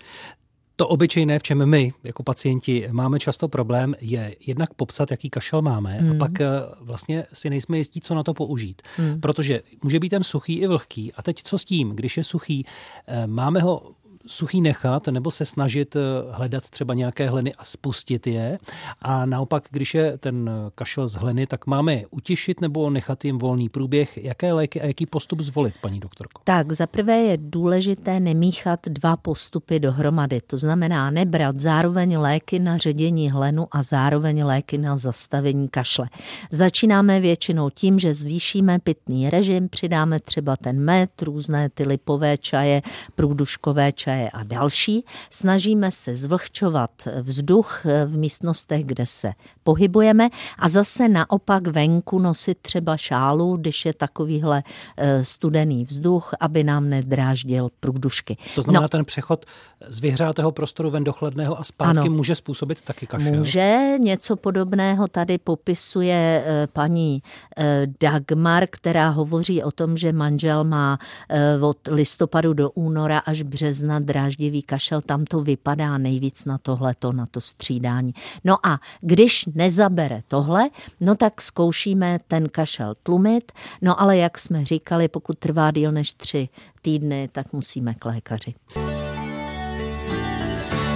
To 0.79 0.87
obyčejné, 0.87 1.39
v 1.39 1.43
čem 1.43 1.65
my 1.65 1.93
jako 2.03 2.23
pacienti 2.23 2.87
máme 2.91 3.19
často 3.19 3.47
problém, 3.47 3.95
je 4.01 4.35
jednak 4.47 4.73
popsat, 4.73 5.11
jaký 5.11 5.29
kašel 5.29 5.61
máme 5.61 5.93
hmm. 5.93 6.11
a 6.11 6.15
pak 6.15 6.41
eh, 6.41 6.47
vlastně 6.81 7.25
si 7.33 7.49
nejsme 7.49 7.77
jistí, 7.77 8.01
co 8.01 8.15
na 8.15 8.23
to 8.23 8.33
použít. 8.33 8.81
Hmm. 8.97 9.21
Protože 9.21 9.61
může 9.83 9.99
být 9.99 10.09
ten 10.09 10.23
suchý 10.23 10.55
i 10.55 10.67
vlhký. 10.67 11.13
A 11.13 11.23
teď 11.23 11.43
co 11.43 11.57
s 11.57 11.65
tím, 11.65 11.89
když 11.89 12.17
je 12.17 12.23
suchý? 12.23 12.65
Eh, 13.07 13.27
Máme 13.27 13.61
ho 13.61 13.91
suchý 14.27 14.61
nechat 14.61 15.07
nebo 15.07 15.31
se 15.31 15.45
snažit 15.45 15.95
eh, 15.95 15.99
hledat 16.31 16.69
třeba 16.69 16.93
nějaké 16.93 17.29
hleny 17.29 17.53
a 17.55 17.63
spustit 17.63 18.27
je. 18.27 18.59
A 19.01 19.25
naopak, 19.25 19.67
když 19.71 19.93
je 19.93 20.17
ten 20.17 20.49
kašel 20.75 21.07
z 21.07 21.15
hleny, 21.15 21.47
tak 21.47 21.67
máme 21.67 21.93
je 21.93 22.61
nebo 22.61 22.89
nechat 22.89 23.25
jim 23.25 23.37
volný 23.37 23.69
průběh. 23.69 24.17
Jaké 24.17 24.53
léky 24.53 24.81
a 24.81 24.85
jaký 24.85 25.05
postup 25.05 25.41
zvolit, 25.41 25.73
paní 25.81 25.99
doktorko? 25.99 26.41
Tak, 26.43 26.71
za 26.71 26.87
prvé 26.87 27.17
je 27.17 27.37
důležité 27.41 28.19
nemíchat 28.19 28.79
dva 28.85 29.17
postupy 29.17 29.79
dohromady. 29.79 30.41
To 30.47 30.57
znamená 30.57 31.11
nebrat 31.11 31.59
zároveň 31.59 32.17
léky 32.17 32.59
na 32.59 32.77
ředění 32.77 33.31
hlenu 33.31 33.67
a 33.71 33.83
zároveň 33.83 34.43
léky 34.43 34.77
na 34.77 34.97
zastavení 34.97 35.67
kašle. 35.67 36.09
Začínáme 36.51 37.19
většinou 37.19 37.69
tím, 37.69 37.99
že 37.99 38.13
zvýšíme 38.13 38.79
pitný 38.79 39.29
režim, 39.29 39.69
přidáme 39.69 40.19
třeba 40.19 40.55
ten 40.57 40.79
med, 40.79 41.21
různé 41.21 41.69
ty 41.69 41.83
lipové 41.83 42.37
čaje, 42.37 42.81
průduškové 43.15 43.91
čaje 43.91 44.16
a 44.33 44.43
další. 44.43 45.05
Snažíme 45.29 45.91
se 45.91 46.15
zvlhčovat 46.15 46.91
vzduch 47.21 47.85
v 48.05 48.17
místnostech, 48.17 48.85
kde 48.85 49.05
se 49.05 49.31
pohybujeme 49.63 50.29
a 50.59 50.69
zase 50.69 51.09
naopak 51.09 51.67
venku 51.67 52.19
nosit 52.19 52.57
třeba 52.61 52.97
šálu, 52.97 53.57
když 53.57 53.85
je 53.85 53.93
takovýhle 53.93 54.63
eh, 54.97 55.23
studený 55.23 55.85
vzduch, 55.85 56.31
aby 56.39 56.63
nám 56.63 56.89
nedráždil 56.89 57.69
průdušky. 57.79 58.37
To 58.55 58.61
znamená, 58.61 58.81
no, 58.81 58.87
ten 58.87 59.05
přechod 59.05 59.45
z 59.87 59.99
vyhřátého 59.99 60.51
prostoru 60.51 60.89
ven 60.89 61.03
do 61.03 61.13
chladného 61.13 61.59
a 61.59 61.63
zpátky 61.63 61.99
Ano. 61.99 62.11
může 62.11 62.35
způsobit 62.35 62.81
taky 62.81 63.07
kašel. 63.07 63.31
Může 63.31 63.93
něco 63.99 64.35
podobného 64.35 65.07
tady 65.07 65.37
popisuje 65.37 66.43
eh, 66.45 66.67
paní 66.67 67.21
eh, 67.57 67.87
Dagmar, 68.01 68.65
která 68.69 69.09
hovoří 69.09 69.63
o 69.63 69.71
tom, 69.71 69.97
že 69.97 70.13
manžel 70.13 70.63
má 70.63 70.99
eh, 71.29 71.59
od 71.61 71.77
listopadu 71.87 72.53
do 72.53 72.71
února 72.71 73.19
až 73.19 73.41
března 73.41 73.99
dráždivý 74.07 74.61
kašel. 74.61 75.01
Tam 75.01 75.25
to 75.25 75.41
vypadá 75.41 75.97
nejvíc 75.97 76.45
na 76.45 76.57
tohleto, 76.57 77.11
na 77.11 77.25
to 77.25 77.41
střídání. 77.41 78.13
No 78.43 78.65
a 78.65 78.79
když 79.01 79.45
nezabere 79.45 80.21
tohle, 80.27 80.69
no 80.99 81.15
tak 81.15 81.41
zkoušíme 81.41 82.19
ten 82.27 82.49
kašel 82.49 82.93
tlumit. 83.03 83.51
No 83.81 84.01
ale 84.01 84.17
jak 84.17 84.37
jsme 84.37 84.65
říkali, 84.65 85.07
pokud 85.07 85.37
trvá 85.37 85.71
díl 85.71 85.91
než 85.91 86.13
tři 86.13 86.49
týdny, 86.81 87.29
tak 87.31 87.53
musíme 87.53 87.93
k 87.93 88.05
lékaři. 88.05 88.53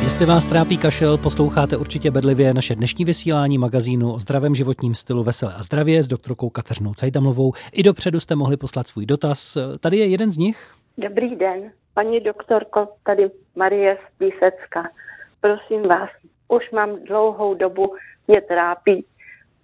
Jestli 0.04 0.26
vás 0.26 0.46
trápí 0.46 0.78
kašel, 0.78 1.18
posloucháte 1.18 1.78
určitě 1.78 2.12
bedlivě 2.12 2.54
naše 2.54 2.76
dnešní 2.76 3.06
vysílání 3.06 3.58
magazínu 3.58 4.14
o 4.14 4.20
zdravém 4.20 4.56
životním 4.56 4.96
stylu 4.96 5.24
Veselé 5.24 5.54
a 5.54 5.64
zdravě 5.64 6.04
s 6.04 6.08
doktorkou 6.08 6.50
Kateřinou 6.50 6.94
Cajdamlovou. 6.94 7.54
I 7.72 7.84
dopředu 7.84 8.20
jste 8.20 8.36
mohli 8.36 8.58
poslat 8.58 8.88
svůj 8.88 9.06
dotaz. 9.06 9.58
Tady 9.80 9.98
je 9.98 10.08
jeden 10.08 10.32
z 10.32 10.38
nich. 10.38 10.76
Dobrý 11.02 11.36
den, 11.36 11.72
paní 11.94 12.20
doktorko, 12.20 12.88
tady 13.04 13.32
Marie 13.56 13.98
z 13.98 14.18
Písecka. 14.18 14.90
Prosím 15.42 15.82
vás, 15.88 16.10
už 16.48 16.72
mám 16.72 17.04
dlouhou 17.04 17.54
dobu, 17.54 17.96
mě 18.28 18.42
trápí 18.42 19.06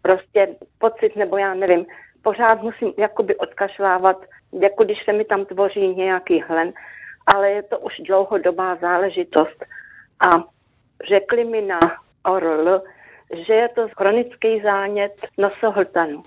prostě 0.02 0.56
pocit, 0.80 1.16
nebo 1.16 1.38
já 1.38 1.54
nevím, 1.54 1.86
pořád 2.22 2.62
musím 2.62 2.94
jakoby 2.98 3.36
odkašlávat, 3.36 4.26
jako 4.62 4.84
když 4.84 4.98
se 5.06 5.14
mi 5.14 5.26
tam 5.26 5.46
tvoří 5.46 5.96
nějaký 5.96 6.42
hlen, 6.42 6.74
ale 7.36 7.52
je 7.52 7.64
to 7.64 7.80
už 7.80 7.94
dlouhodobá 8.08 8.76
záležitost. 8.76 9.66
A 10.20 10.44
řekli 11.08 11.44
mi 11.44 11.62
na 11.62 11.80
ORL, 12.26 12.82
že 13.48 13.54
je 13.54 13.70
to 13.70 13.88
chronický 13.98 14.62
zánět 14.62 15.14
nosohltanu. 15.38 16.24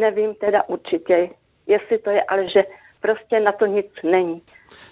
Nevím 0.00 0.34
teda 0.34 0.68
určitě, 0.68 1.30
jestli 1.66 1.98
to 1.98 2.10
je, 2.10 2.22
ale 2.22 2.48
že 2.48 2.64
prostě 3.00 3.40
na 3.40 3.52
to 3.52 3.66
nic 3.66 3.86
není. 4.02 4.42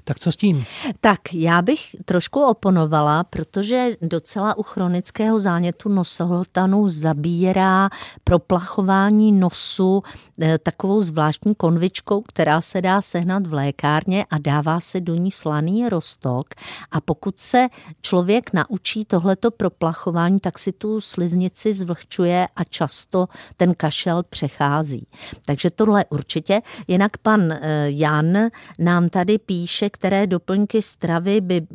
Tak 0.04 0.18
co 0.18 0.32
s 0.32 0.36
tím? 0.36 0.64
Tak 1.00 1.20
já 1.32 1.62
bych 1.62 1.80
trošku 2.04 2.42
oponovala, 2.42 3.24
protože 3.24 3.88
docela 4.02 4.58
u 4.58 4.62
chronického 4.62 5.40
zánětu 5.40 5.88
nosohltanu 5.88 6.88
zabírá 6.88 7.88
proplachování 8.24 9.32
nosu 9.32 10.02
eh, 10.40 10.58
takovou 10.58 11.02
zvláštní 11.02 11.54
konvičkou, 11.54 12.20
která 12.20 12.60
se 12.60 12.82
dá 12.82 13.02
sehnat 13.02 13.46
v 13.46 13.52
lékárně 13.52 14.24
a 14.30 14.38
dává 14.38 14.80
se 14.80 15.00
do 15.00 15.14
ní 15.14 15.30
slaný 15.30 15.88
rostok. 15.88 16.46
A 16.90 17.00
pokud 17.00 17.38
se 17.38 17.68
člověk 18.02 18.52
naučí 18.52 19.04
tohleto 19.04 19.50
proplachování, 19.50 20.40
tak 20.40 20.58
si 20.58 20.72
tu 20.72 21.00
sliznici 21.00 21.74
zvlhčuje 21.74 22.48
a 22.56 22.64
často 22.64 23.26
ten 23.56 23.74
kašel 23.74 24.22
přechází. 24.22 25.06
Takže 25.46 25.70
tohle 25.70 26.04
určitě. 26.10 26.60
Jinak 26.88 27.18
pan 27.18 27.52
eh, 27.52 27.58
Jan 27.86 28.38
nám 28.78 29.08
tady 29.08 29.38
píše, 29.38 29.67
píše, 29.68 29.90
které 29.90 30.26
doplňky 30.26 30.82
stravy 30.82 31.40
by 31.40 31.66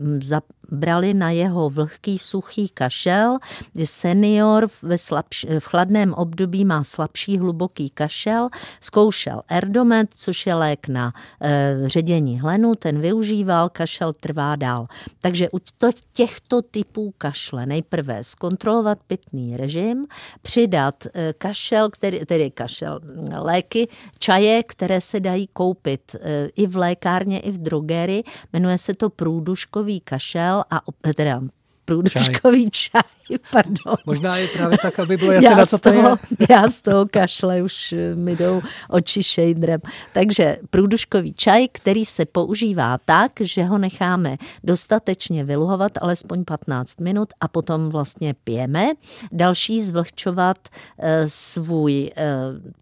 brali 0.72 1.14
na 1.14 1.32
jeho 1.32 1.70
vlhký 1.70 2.20
suchý 2.20 2.70
kašel. 2.70 3.38
Senior 3.84 4.68
ve 4.82 4.98
slabš, 4.98 5.46
v 5.60 5.66
chladném 5.66 6.14
období 6.14 6.66
má 6.66 6.84
slabší 6.84 7.38
hluboký 7.38 7.90
kašel. 7.90 8.50
Zkoušel 8.82 9.42
Erdomet, 9.48 10.10
což 10.16 10.46
je 10.48 10.54
lék 10.54 10.88
na 10.88 11.14
e, 11.42 11.76
ředění 11.86 12.40
hlenu, 12.40 12.76
ten 12.76 13.02
využíval, 13.02 13.70
kašel 13.70 14.14
trvá 14.14 14.56
dál. 14.56 14.88
Takže 15.22 15.50
u 15.50 15.60
to, 15.78 15.90
těchto 16.14 16.62
typů 16.62 17.14
kašle 17.18 17.66
nejprve 17.66 18.24
zkontrolovat 18.24 19.00
pitný 19.08 19.58
režim, 19.58 20.08
přidat 20.42 21.04
e, 21.14 21.34
kašel, 21.34 21.90
který, 21.90 22.20
tedy 22.26 22.52
kašel, 22.52 23.00
léky, 23.38 23.88
čaje, 24.20 24.64
které 24.64 25.02
se 25.02 25.20
dají 25.20 25.48
koupit 25.54 26.16
e, 26.16 26.48
i 26.56 26.68
v 26.68 26.78
lékárně, 26.78 27.40
i 27.40 27.52
v 27.52 27.58
drogerii. 27.58 28.24
Jmenuje 28.54 28.78
se 28.78 28.94
to 28.94 29.10
průduškový 29.10 30.00
kašel 30.00 30.53
a 30.62 30.82
teda 31.16 31.42
průduškový 31.86 32.72
čaj. 32.72 33.02
čaj, 33.28 33.38
pardon. 33.52 33.96
Možná 34.06 34.38
je 34.38 34.48
právě 34.48 34.78
tak, 34.78 35.00
aby 35.00 35.18
bylo 35.18 35.32
jasné, 35.32 35.56
na 35.56 35.66
co 35.66 35.78
to 35.78 35.92
toho, 35.92 36.10
je. 36.40 36.48
Já 36.50 36.68
z 36.68 36.82
toho 36.82 37.06
kašle 37.06 37.62
už 37.62 37.94
mi 38.16 38.36
jdou 38.36 38.62
oči 38.90 39.24
šejdrem. 39.24 39.80
Takže 40.14 40.58
průduškový 40.70 41.34
čaj, 41.34 41.68
který 41.72 42.06
se 42.06 42.26
používá 42.26 42.98
tak, 43.06 43.32
že 43.42 43.64
ho 43.64 43.78
necháme 43.78 44.38
dostatečně 44.64 45.44
vyluhovat, 45.44 45.92
alespoň 46.02 46.46
15 46.46 47.02
minut 47.02 47.30
a 47.42 47.48
potom 47.48 47.90
vlastně 47.90 48.34
pijeme. 48.44 48.92
Další 49.32 49.84
zvlhčovat 49.84 50.58
e, 51.00 51.30
svůj 51.30 52.12
e, 52.16 52.34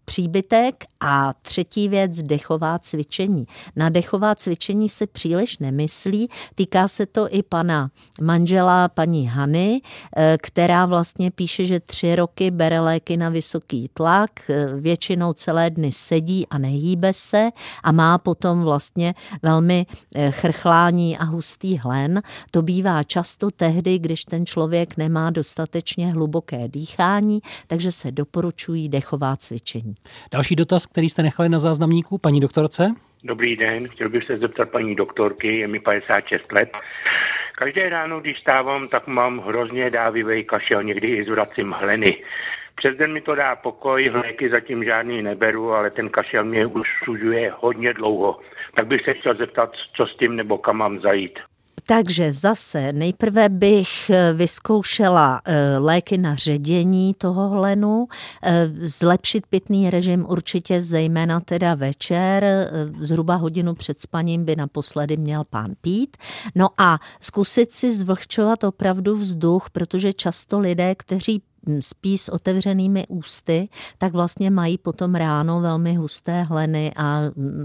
příbytek 0.04 0.84
a 1.04 1.32
třetí 1.42 1.88
věc, 1.88 2.22
dechová 2.22 2.78
cvičení. 2.78 3.46
Na 3.76 3.88
dechová 3.88 4.34
cvičení 4.34 4.88
se 4.88 5.06
příliš 5.06 5.58
nemyslí, 5.58 6.28
týká 6.54 6.88
se 6.88 7.06
to 7.06 7.28
i 7.34 7.42
pana 7.42 7.90
manžela, 8.20 8.88
paní 8.88 9.26
Hany, 9.26 9.80
e, 10.16 10.38
která 10.42 10.86
vlastně 10.86 11.30
píše, 11.30 11.66
že 11.66 11.80
tři 11.80 12.16
roky 12.16 12.50
bere 12.50 12.80
léky 12.80 13.16
na 13.16 13.28
vysoký 13.28 13.90
tlak, 13.94 14.30
většinou 14.80 15.32
celé 15.32 15.70
dny 15.70 15.92
sedí 15.92 16.46
a 16.48 16.58
nehýbe 16.58 17.12
se 17.12 17.50
a 17.82 17.92
má 17.92 18.18
potom 18.18 18.62
vlastně 18.62 19.14
velmi 19.42 19.86
eh, 20.14 20.30
chrchlání 20.30 21.18
a 21.18 21.24
hustý 21.24 21.78
hlen. 21.78 22.22
To 22.50 22.62
bývá 22.62 23.02
často 23.02 23.50
tehdy, 23.50 23.98
když 23.98 24.24
ten 24.24 24.46
člověk 24.46 24.96
nemá 24.96 25.30
dostatečně 25.30 26.12
hluboké 26.12 26.68
dýchání, 26.68 27.40
takže 27.66 27.92
se 27.92 28.12
doporučují 28.12 28.88
dechová 28.88 29.36
cvičení. 29.36 29.94
Další 30.32 30.56
dotaz, 30.56 30.86
který 30.92 31.08
jste 31.08 31.22
nechali 31.22 31.48
na 31.48 31.58
záznamníku, 31.58 32.18
paní 32.18 32.40
doktorce? 32.40 32.94
Dobrý 33.24 33.56
den, 33.56 33.88
chtěl 33.88 34.08
bych 34.08 34.24
se 34.24 34.38
zeptat 34.38 34.70
paní 34.70 34.94
doktorky, 34.94 35.56
je 35.56 35.68
mi 35.68 35.80
56 35.80 36.52
let. 36.52 36.70
Každé 37.54 37.88
ráno, 37.88 38.20
když 38.20 38.38
stávám, 38.38 38.88
tak 38.88 39.06
mám 39.06 39.38
hrozně 39.38 39.90
dávivý 39.90 40.44
kašel, 40.44 40.82
někdy 40.82 41.08
i 41.08 41.24
zvracím 41.24 41.70
hleny. 41.70 42.22
Přes 42.74 42.96
den 42.96 43.12
mi 43.12 43.20
to 43.20 43.34
dá 43.34 43.56
pokoj, 43.56 44.10
léky 44.14 44.50
zatím 44.50 44.84
žádný 44.84 45.22
neberu, 45.22 45.72
ale 45.72 45.90
ten 45.90 46.08
kašel 46.08 46.44
mě 46.44 46.66
už 46.66 46.88
sužuje 47.04 47.52
hodně 47.58 47.92
dlouho. 47.92 48.40
Tak 48.74 48.86
bych 48.86 49.04
se 49.04 49.14
chtěl 49.14 49.34
zeptat, 49.34 49.72
co 49.96 50.06
s 50.06 50.16
tím 50.16 50.36
nebo 50.36 50.58
kam 50.58 50.76
mám 50.76 51.00
zajít. 51.00 51.38
Takže 51.86 52.32
zase 52.32 52.92
nejprve 52.92 53.48
bych 53.48 54.10
eh, 54.10 54.32
vyzkoušela 54.32 55.42
eh, 55.44 55.78
léky 55.78 56.18
na 56.18 56.34
ředění 56.34 57.14
toho 57.14 57.48
hlenu, 57.48 58.06
eh, 58.42 58.70
zlepšit 58.74 59.46
pitný 59.46 59.90
režim 59.90 60.26
určitě 60.28 60.80
zejména 60.80 61.40
teda 61.40 61.74
večer, 61.74 62.44
zhruba 63.00 63.34
hodinu 63.34 63.74
před 63.74 64.00
spaním 64.00 64.44
by 64.44 64.56
naposledy 64.56 65.16
měl 65.16 65.44
pán 65.44 65.72
pít. 65.80 66.16
No 66.54 66.68
a 66.78 66.98
zkusit 67.20 67.72
si 67.72 67.92
zvlhčovat 67.94 68.64
opravdu 68.64 69.16
vzduch, 69.16 69.70
protože 69.70 70.12
často 70.12 70.58
lidé, 70.58 70.94
kteří 70.94 71.42
spí 71.80 72.18
s 72.18 72.28
otevřenými 72.28 73.06
ústy, 73.08 73.68
tak 73.98 74.12
vlastně 74.12 74.50
mají 74.50 74.78
potom 74.78 75.14
ráno 75.14 75.60
velmi 75.60 75.94
husté 75.94 76.42
hleny 76.42 76.92
a 76.96 77.20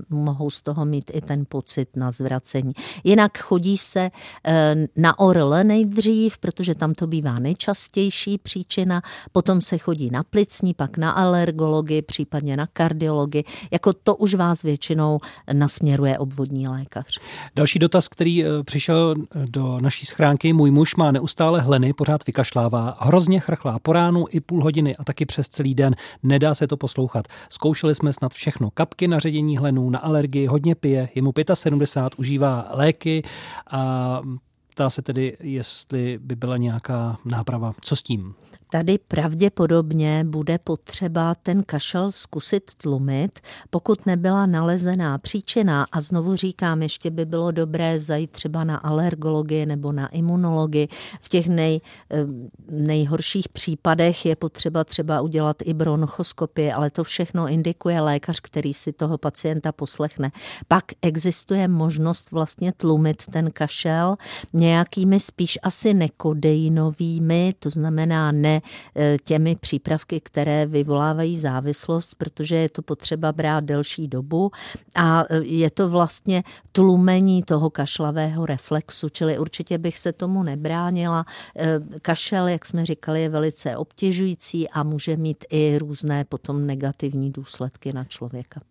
mohou 0.09 0.49
z 0.49 0.61
toho 0.61 0.85
mít 0.85 1.11
i 1.13 1.21
ten 1.21 1.45
pocit 1.49 1.95
na 1.95 2.11
zvracení. 2.11 2.73
Jinak 3.03 3.37
chodí 3.37 3.77
se 3.77 4.11
e, 4.47 4.75
na 4.95 5.19
orle 5.19 5.63
nejdřív, 5.63 6.37
protože 6.37 6.75
tam 6.75 6.93
to 6.93 7.07
bývá 7.07 7.39
nejčastější 7.39 8.37
příčina, 8.37 9.01
potom 9.31 9.61
se 9.61 9.77
chodí 9.77 10.09
na 10.09 10.23
plicní, 10.23 10.73
pak 10.73 10.97
na 10.97 11.11
alergologii, 11.11 12.01
případně 12.01 12.57
na 12.57 12.67
kardiologii. 12.67 13.43
Jako 13.71 13.93
to 13.93 14.15
už 14.15 14.33
vás 14.33 14.61
většinou 14.63 15.19
nasměruje 15.53 16.17
obvodní 16.19 16.67
lékař. 16.67 17.19
Další 17.55 17.79
dotaz, 17.79 18.07
který 18.07 18.45
e, 18.45 18.63
přišel 18.63 19.15
do 19.45 19.79
naší 19.81 20.05
schránky. 20.05 20.53
Můj 20.53 20.71
muž 20.71 20.95
má 20.95 21.11
neustále 21.11 21.61
hleny, 21.61 21.93
pořád 21.93 22.27
vykašlává, 22.27 22.97
hrozně 22.99 23.39
chrchlá 23.39 23.79
po 23.87 23.93
ránu 23.93 24.25
i 24.29 24.39
půl 24.39 24.63
hodiny 24.63 24.95
a 24.95 25.03
taky 25.03 25.25
přes 25.25 25.49
celý 25.49 25.75
den. 25.75 25.95
Nedá 26.23 26.55
se 26.55 26.67
to 26.67 26.77
poslouchat. 26.77 27.27
Zkoušeli 27.49 27.95
jsme 27.95 28.13
snad 28.13 28.33
všechno. 28.33 28.69
Kapky 28.71 29.07
na 29.07 29.19
ředění 29.19 29.57
hlenů, 29.57 29.89
na 29.89 29.99
alergii, 29.99 30.47
hodně 30.47 30.75
pije, 30.75 31.09
je 31.15 31.21
mu 31.21 31.33
75, 31.53 32.19
užívá 32.19 32.67
léky 32.71 33.23
a 33.71 34.21
ptá 34.69 34.89
se 34.89 35.01
tedy, 35.01 35.37
jestli 35.39 36.19
by 36.21 36.35
byla 36.35 36.57
nějaká 36.57 37.17
náprava. 37.25 37.73
Co 37.81 37.95
s 37.95 38.01
tím? 38.01 38.33
Tady 38.69 38.97
pravděpodobně 39.07 40.23
bude 40.23 40.57
potřeba 40.57 41.35
ten 41.35 41.63
kašel 41.63 42.11
zkusit 42.11 42.71
tlumit, 42.77 43.39
pokud 43.69 44.05
nebyla 44.05 44.45
nalezená 44.45 45.17
příčina. 45.17 45.85
A 45.91 46.01
znovu 46.01 46.35
říkám, 46.35 46.81
ještě 46.81 47.09
by 47.09 47.25
bylo 47.25 47.51
dobré 47.51 47.99
zajít 47.99 48.31
třeba 48.31 48.63
na 48.63 48.77
alergologii 48.77 49.65
nebo 49.65 49.91
na 49.91 50.07
imunologii. 50.07 50.87
V 51.21 51.29
těch 51.29 51.47
nej, 51.47 51.81
eh, 52.11 52.25
nejhorších 52.69 53.49
případech 53.49 54.25
je 54.25 54.35
potřeba 54.35 54.83
třeba 54.83 55.21
udělat 55.21 55.57
i 55.63 55.73
bronchoskopii, 55.73 56.71
ale 56.71 56.89
to 56.89 57.03
všechno 57.03 57.47
indikuje 57.47 58.01
lékař, 58.01 58.39
který 58.39 58.73
si 58.73 58.93
toho 58.93 59.17
pacienta 59.17 59.71
poslechne. 59.71 60.31
Pak 60.67 60.83
existuje 61.01 61.67
možnost 61.67 62.31
vlastně 62.31 62.73
tlumit 62.77 63.23
ten 63.31 63.51
kašel 63.51 64.15
nějakými 64.53 65.19
spíš 65.19 65.59
asi 65.63 65.93
nekodeinovými, 65.93 67.53
to 67.59 67.69
znamená 67.69 68.31
ne 68.31 68.56
E, 68.95 69.17
těmi 69.23 69.55
přípravky, 69.55 70.19
které 70.19 70.65
vyvolávají 70.65 71.37
závislost, 71.37 72.15
protože 72.17 72.55
je 72.55 72.69
to 72.69 72.81
potřeba 72.81 73.31
brát 73.31 73.63
delší 73.63 74.07
dobu 74.07 74.51
a 74.95 75.23
e, 75.29 75.43
je 75.43 75.69
to 75.69 75.89
vlastně 75.89 76.43
tlumení 76.71 77.43
toho 77.43 77.69
kašlavého 77.69 78.45
reflexu, 78.45 79.09
čili 79.09 79.39
určitě 79.39 79.77
bych 79.77 79.97
se 79.97 80.13
tomu 80.13 80.43
nebránila. 80.43 81.25
E, 81.55 81.79
kašel, 82.01 82.47
jak 82.47 82.65
jsme 82.65 82.85
říkali, 82.85 83.21
je 83.21 83.29
velice 83.29 83.77
obtěžující 83.77 84.69
a 84.69 84.83
může 84.83 85.15
mít 85.15 85.45
i 85.49 85.77
různé 85.77 86.25
potom 86.25 86.67
negativní 86.67 87.31
důsledky 87.31 87.93
na 87.93 88.03
člověka. 88.03 88.61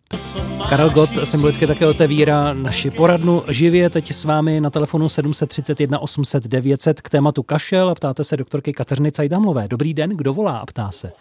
Karel 0.69 0.89
Gott 0.89 1.09
symbolicky 1.23 1.67
také 1.67 1.87
otevírá 1.87 2.53
naši 2.53 2.91
poradnu 2.91 3.43
živě 3.49 3.89
teď 3.89 4.11
s 4.11 4.23
vámi 4.23 4.61
na 4.61 4.69
telefonu 4.69 5.09
731 5.09 5.99
800 5.99 6.47
900 6.47 7.01
k 7.01 7.09
tématu 7.09 7.43
kašel 7.43 7.89
a 7.89 7.95
ptáte 7.95 8.23
se 8.23 8.37
doktorky 8.37 8.73
Kateřiny 8.73 9.11
Cajdamlové. 9.11 9.67
Dobrý 9.77 9.93
den, 9.93 10.09
kdo 10.09 10.33
volá 10.33 10.57
a 10.57 10.65
ptá 10.65 10.91
se? 10.91 11.11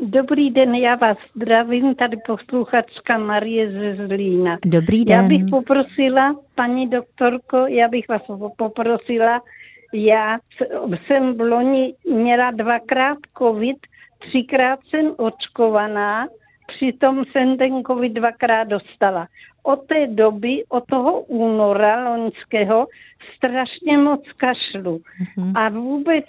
Dobrý 0.00 0.50
den, 0.50 0.74
já 0.74 0.94
vás 0.96 1.16
zdravím, 1.36 1.94
tady 1.94 2.16
posluchačka 2.26 3.18
Marie 3.18 3.70
ze 3.72 4.06
Zlína. 4.06 4.58
Dobrý 4.64 5.04
den. 5.04 5.16
Já 5.16 5.28
bych 5.28 5.50
poprosila, 5.50 6.36
paní 6.54 6.88
doktorko, 6.88 7.56
já 7.56 7.88
bych 7.88 8.08
vás 8.08 8.22
poprosila, 8.56 9.40
já 9.92 10.38
jsem 11.06 11.36
v 11.36 11.40
loni 11.40 11.94
měla 12.12 12.50
dvakrát 12.50 13.18
covid, 13.38 13.76
třikrát 14.18 14.80
jsem 14.88 15.14
očkovaná, 15.16 16.26
přitom 16.74 17.24
jsem 17.24 17.56
ten 17.56 17.82
covid 17.82 18.12
dvakrát 18.12 18.64
dostala. 18.64 19.26
Od 19.62 19.86
té 19.86 20.06
doby, 20.06 20.64
od 20.68 20.84
toho 20.86 21.20
února 21.20 22.08
loňského, 22.08 22.86
strašně 23.36 23.98
moc 23.98 24.22
kašlu. 24.36 24.98
Mm-hmm. 24.98 25.52
A 25.54 25.68
vůbec 25.68 26.24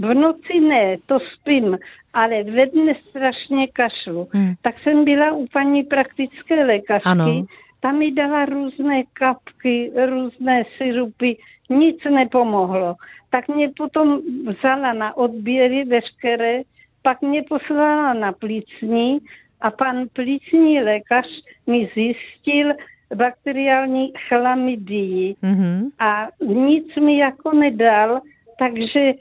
v 0.00 0.14
noci 0.14 0.60
ne, 0.60 0.96
to 1.06 1.18
spím, 1.34 1.78
ale 2.14 2.42
ve 2.42 2.66
dne 2.66 2.94
strašně 3.08 3.68
kašlu. 3.72 4.28
Mm. 4.34 4.54
Tak 4.62 4.74
jsem 4.82 5.04
byla 5.04 5.32
u 5.32 5.46
paní 5.52 5.82
praktické 5.82 6.64
lékařky, 6.64 7.08
ano. 7.08 7.46
tam 7.80 7.98
mi 7.98 8.12
dala 8.12 8.44
různé 8.44 9.02
kapky, 9.12 9.92
různé 10.06 10.64
syrupy, 10.76 11.36
nic 11.70 12.04
nepomohlo. 12.10 12.94
Tak 13.30 13.48
mě 13.48 13.70
potom 13.76 14.20
vzala 14.46 14.92
na 14.92 15.16
odběry 15.16 15.84
veškeré, 15.84 16.62
pak 17.02 17.22
mě 17.22 17.42
poslala 17.42 18.14
na 18.14 18.32
plicní 18.32 19.18
a 19.60 19.70
pan 19.70 20.08
plicní 20.12 20.80
lékař 20.80 21.26
mi 21.66 21.90
zjistil 21.94 22.72
bakteriální 23.14 24.12
chlamydii 24.28 25.34
mm-hmm. 25.42 25.90
a 25.98 26.28
nic 26.44 26.96
mi 26.96 27.18
jako 27.18 27.52
nedal, 27.52 28.20
takže 28.58 29.12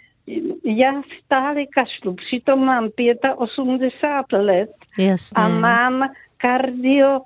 já 0.65 1.01
stále 1.23 1.65
kašlu. 1.65 2.15
Přitom 2.15 2.65
mám 2.65 2.89
85 3.35 4.37
let 4.41 4.69
Jasně. 4.99 5.43
a 5.43 5.47
mám 5.47 6.09
kardio 6.37 7.21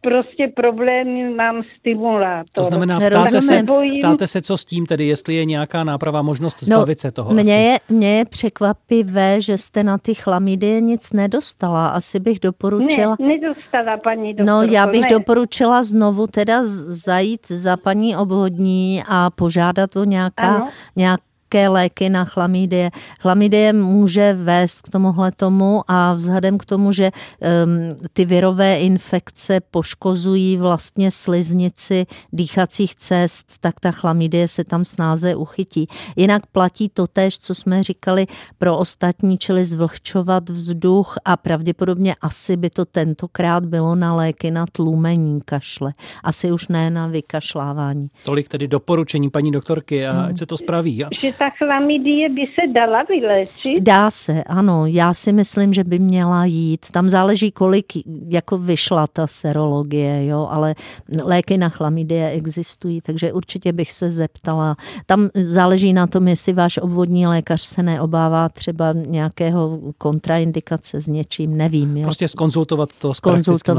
prostě 0.00 0.52
problémy 0.56 1.34
mám 1.34 1.62
stimulátor. 1.78 2.46
To 2.52 2.64
znamená, 2.64 3.00
ptáte 3.00 3.40
se, 3.40 3.62
ptáte 3.98 4.26
se, 4.26 4.42
co 4.42 4.56
s 4.56 4.64
tím 4.64 4.86
tedy, 4.86 5.06
jestli 5.06 5.34
je 5.34 5.44
nějaká 5.44 5.84
náprava 5.84 6.22
možnost 6.22 6.56
no, 6.68 6.76
zbavit 6.76 7.00
se 7.00 7.12
toho. 7.12 7.34
Mně 7.34 7.66
je, 7.66 7.78
mně 7.88 8.18
je 8.18 8.24
překvapivé, 8.24 9.40
že 9.40 9.58
jste 9.58 9.84
na 9.84 9.98
ty 9.98 10.14
chlamidie 10.14 10.80
nic 10.80 11.12
nedostala. 11.12 11.88
Asi 11.88 12.20
bych 12.20 12.40
doporučila... 12.40 13.16
Ne, 13.20 13.26
nedostala 13.26 13.96
paní 13.96 14.34
doktorko, 14.34 14.50
No, 14.52 14.62
já 14.62 14.86
bych 14.86 15.02
ne. 15.02 15.08
doporučila 15.10 15.82
znovu 15.82 16.26
teda 16.26 16.60
zajít 16.86 17.48
za 17.48 17.76
paní 17.76 18.16
obvodní 18.16 19.02
a 19.08 19.30
požádat 19.30 19.96
o 19.96 20.04
nějaká, 20.04 20.68
nějak 20.96 21.20
jaké 21.54 21.68
léky 21.68 22.08
na 22.08 22.24
chlamydie. 22.24 22.90
Chlamydie 23.20 23.72
může 23.72 24.34
vést 24.34 24.82
k 24.82 24.90
tomuhle 24.90 25.32
tomu 25.32 25.82
a 25.88 26.14
vzhledem 26.14 26.58
k 26.58 26.64
tomu, 26.64 26.92
že 26.92 27.10
um, 27.10 28.08
ty 28.12 28.24
virové 28.24 28.78
infekce 28.78 29.60
poškozují 29.70 30.56
vlastně 30.56 31.10
sliznici 31.10 32.06
dýchacích 32.32 32.94
cest, 32.94 33.46
tak 33.60 33.80
ta 33.80 33.90
chlamydie 33.90 34.48
se 34.48 34.64
tam 34.64 34.84
snáze 34.84 35.34
uchytí. 35.34 35.88
Jinak 36.16 36.46
platí 36.46 36.88
to 36.88 37.06
tež, 37.06 37.38
co 37.38 37.54
jsme 37.54 37.82
říkali 37.82 38.26
pro 38.58 38.78
ostatní, 38.78 39.38
čili 39.38 39.64
zvlhčovat 39.64 40.50
vzduch 40.50 41.14
a 41.24 41.36
pravděpodobně 41.36 42.14
asi 42.20 42.56
by 42.56 42.70
to 42.70 42.84
tentokrát 42.84 43.64
bylo 43.64 43.94
na 43.94 44.14
léky 44.14 44.50
na 44.50 44.66
tlumení 44.72 45.40
kašle. 45.44 45.92
Asi 46.24 46.52
už 46.52 46.68
ne 46.68 46.90
na 46.90 47.06
vykašlávání. 47.06 48.10
Tolik 48.24 48.48
tedy 48.48 48.68
doporučení 48.68 49.30
paní 49.30 49.50
doktorky 49.50 50.06
a 50.06 50.22
ať 50.22 50.38
se 50.38 50.46
to 50.46 50.56
spraví. 50.56 51.04
Že 51.20 51.32
ta 51.40 51.50
chlamydie 51.50 52.28
by 52.28 52.40
se 52.40 52.72
dala 52.72 53.02
vyléčit? 53.02 53.82
Dá 53.82 54.10
se, 54.10 54.44
ano. 54.44 54.86
Já 54.86 55.14
si 55.14 55.32
myslím, 55.32 55.72
že 55.72 55.84
by 55.84 55.98
měla 55.98 56.44
jít. 56.44 56.86
Tam 56.92 57.10
záleží, 57.10 57.50
kolik 57.50 57.86
jako 58.28 58.58
vyšla 58.58 59.06
ta 59.06 59.26
serologie, 59.26 60.26
jo, 60.26 60.48
ale 60.50 60.74
léky 61.22 61.58
na 61.58 61.68
chlamydie 61.68 62.30
existují, 62.30 63.00
takže 63.00 63.32
určitě 63.32 63.72
bych 63.72 63.92
se 63.92 64.10
zeptala. 64.10 64.76
Tam 65.06 65.28
záleží 65.46 65.92
na 65.92 66.06
tom, 66.06 66.28
jestli 66.28 66.52
váš 66.52 66.78
obvodní 66.78 67.26
lékař 67.26 67.60
se 67.60 67.82
neobává 67.82 68.48
třeba 68.48 68.92
nějakého 68.92 69.80
kontraindikace 69.98 71.00
s 71.00 71.06
něčím, 71.06 71.56
nevím. 71.56 71.96
Jo. 71.96 72.02
Prostě 72.02 72.28
skonzultovat 72.28 72.96
to 72.98 73.14
s 73.14 73.20
praktickou 73.20 73.74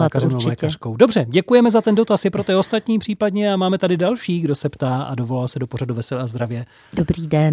lékařkou. 0.46 0.96
Dobře, 0.96 1.25
děkujeme 1.30 1.72
za 1.72 1.82
ten 1.82 1.96
dotaz 1.96 2.25
i 2.25 2.30
pro 2.30 2.44
ty 2.44 2.56
ostatní 2.56 3.00
případně 3.00 3.53
a 3.53 3.56
máme 3.56 3.77
tady 3.77 3.98
další, 3.98 4.39
kdo 4.39 4.56
se 4.56 4.70
ptá 4.70 5.03
a 5.03 5.15
dovolal 5.15 5.48
se 5.48 5.60
do 5.60 5.68
pořadu 5.68 5.94
Veselé 5.94 6.22
a 6.22 6.27
zdravě. 6.27 6.65
Dobrý 6.96 7.27
den. 7.27 7.50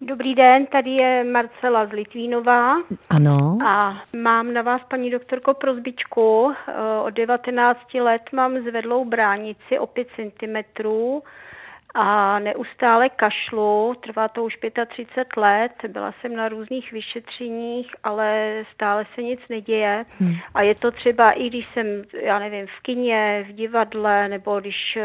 Dobrý 0.00 0.34
den, 0.34 0.66
tady 0.66 0.90
je 0.90 1.24
Marcela 1.24 1.86
z 1.86 1.92
Litvínová. 1.92 2.76
Ano. 3.10 3.58
A 3.66 4.02
mám 4.16 4.52
na 4.52 4.62
vás, 4.62 4.82
paní 4.90 5.10
doktorko, 5.10 5.54
prozbičku. 5.54 6.52
Od 7.04 7.10
19 7.10 7.94
let 7.94 8.22
mám 8.32 8.58
zvedlou 8.58 9.04
bránici 9.04 9.78
o 9.78 9.86
5 9.86 10.08
cm 10.16 10.56
a 12.00 12.38
neustále 12.38 13.08
kašlu, 13.08 13.94
trvá 14.00 14.28
to 14.28 14.44
už 14.44 14.54
35 14.88 15.26
let, 15.36 15.72
byla 15.88 16.14
jsem 16.20 16.36
na 16.36 16.48
různých 16.48 16.92
vyšetřeních, 16.92 17.90
ale 18.04 18.52
stále 18.74 19.06
se 19.14 19.22
nic 19.22 19.40
neděje 19.50 20.04
hmm. 20.18 20.34
a 20.54 20.62
je 20.62 20.74
to 20.74 20.90
třeba 20.90 21.30
i 21.30 21.48
když 21.48 21.66
jsem, 21.74 21.86
já 22.24 22.38
nevím, 22.38 22.66
v 22.66 22.82
kině, 22.82 23.46
v 23.48 23.52
divadle, 23.52 24.28
nebo 24.28 24.60
když 24.60 24.74
uh, 24.96 25.02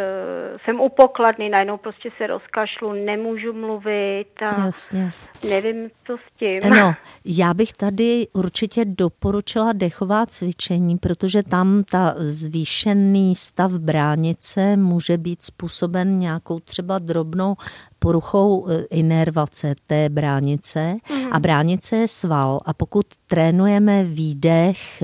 jsem 0.65 0.79
u 0.79 0.89
pokladny, 0.89 1.49
najednou 1.49 1.77
prostě 1.77 2.10
se 2.17 2.27
rozkašlu, 2.27 2.93
nemůžu 2.93 3.53
mluvit 3.53 4.41
a 4.41 4.65
Jasně. 4.65 5.13
nevím, 5.49 5.89
co 6.08 6.17
s 6.17 6.38
tím. 6.39 6.71
No, 6.71 6.93
já 7.25 7.53
bych 7.53 7.73
tady 7.73 8.27
určitě 8.34 8.86
doporučila 8.86 9.73
dechová 9.73 10.25
cvičení, 10.25 10.97
protože 10.97 11.43
tam 11.43 11.84
ta 11.91 12.13
zvýšený 12.17 13.36
stav 13.36 13.71
bránice 13.71 14.77
může 14.77 15.17
být 15.17 15.41
způsoben 15.41 16.19
nějakou 16.19 16.60
třeba 16.60 16.82
drobnou 16.99 17.55
poruchou 17.99 18.67
inervace 18.89 19.75
té 19.87 20.09
bránice 20.09 20.93
mm. 20.93 21.33
a 21.33 21.39
bránice 21.39 21.95
je 21.95 22.07
sval 22.07 22.59
a 22.65 22.73
pokud 22.73 23.05
trénujeme 23.27 24.03
výdech 24.03 25.03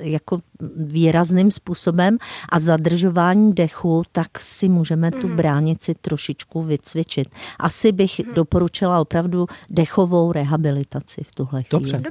jako 0.00 0.38
výrazným 0.76 1.50
způsobem 1.50 2.18
a 2.48 2.58
zadržování 2.58 3.52
dechu, 3.52 4.02
tak 4.12 4.40
si 4.40 4.68
můžeme 4.68 5.10
tu 5.10 5.28
bránici 5.28 5.94
trošičku 6.00 6.62
vycvičit. 6.62 7.28
Asi 7.58 7.92
bych 7.92 8.18
mm. 8.18 8.34
doporučila 8.34 9.00
opravdu 9.00 9.46
dechovou 9.70 10.32
rehabilitaci 10.32 11.22
v 11.24 11.34
tuhle 11.34 11.62
chvíli. 11.62 11.92
Dobře. 11.92 12.02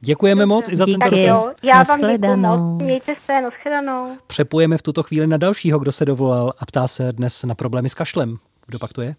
Děkujeme 0.00 0.46
moc 0.46 0.68
i 0.68 0.76
za 0.76 0.84
Díky. 0.84 0.98
tento 0.98 1.16
dotaz. 1.16 1.56
Já 1.62 1.82
vám 1.82 2.00
děkuji 2.00 2.36
moc. 2.36 2.82
Mějte 2.82 3.14
se. 3.26 3.32
Přepujeme 4.26 4.78
v 4.78 4.82
tuto 4.82 5.02
chvíli 5.02 5.26
na 5.26 5.36
dalšího, 5.36 5.78
kdo 5.78 5.92
se 5.92 6.04
dovolal 6.04 6.52
a 6.58 6.66
ptá 6.66 6.88
se 6.88 7.12
dnes 7.12 7.44
na 7.44 7.54
problémy 7.54 7.88
s 7.88 7.94
kašlem. 7.94 8.36
Kdo 8.66 8.78
pak 8.78 8.92
to 8.92 9.02
je? 9.02 9.14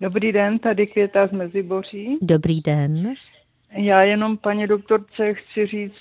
Dobrý 0.00 0.32
den, 0.32 0.58
tady 0.58 0.86
Květa 0.86 1.26
z 1.26 1.32
Meziboří. 1.32 2.18
Dobrý 2.22 2.60
den. 2.60 3.14
Já 3.70 4.02
jenom 4.02 4.36
paní 4.36 4.66
doktorce 4.66 5.34
chci 5.34 5.66
říct, 5.66 5.94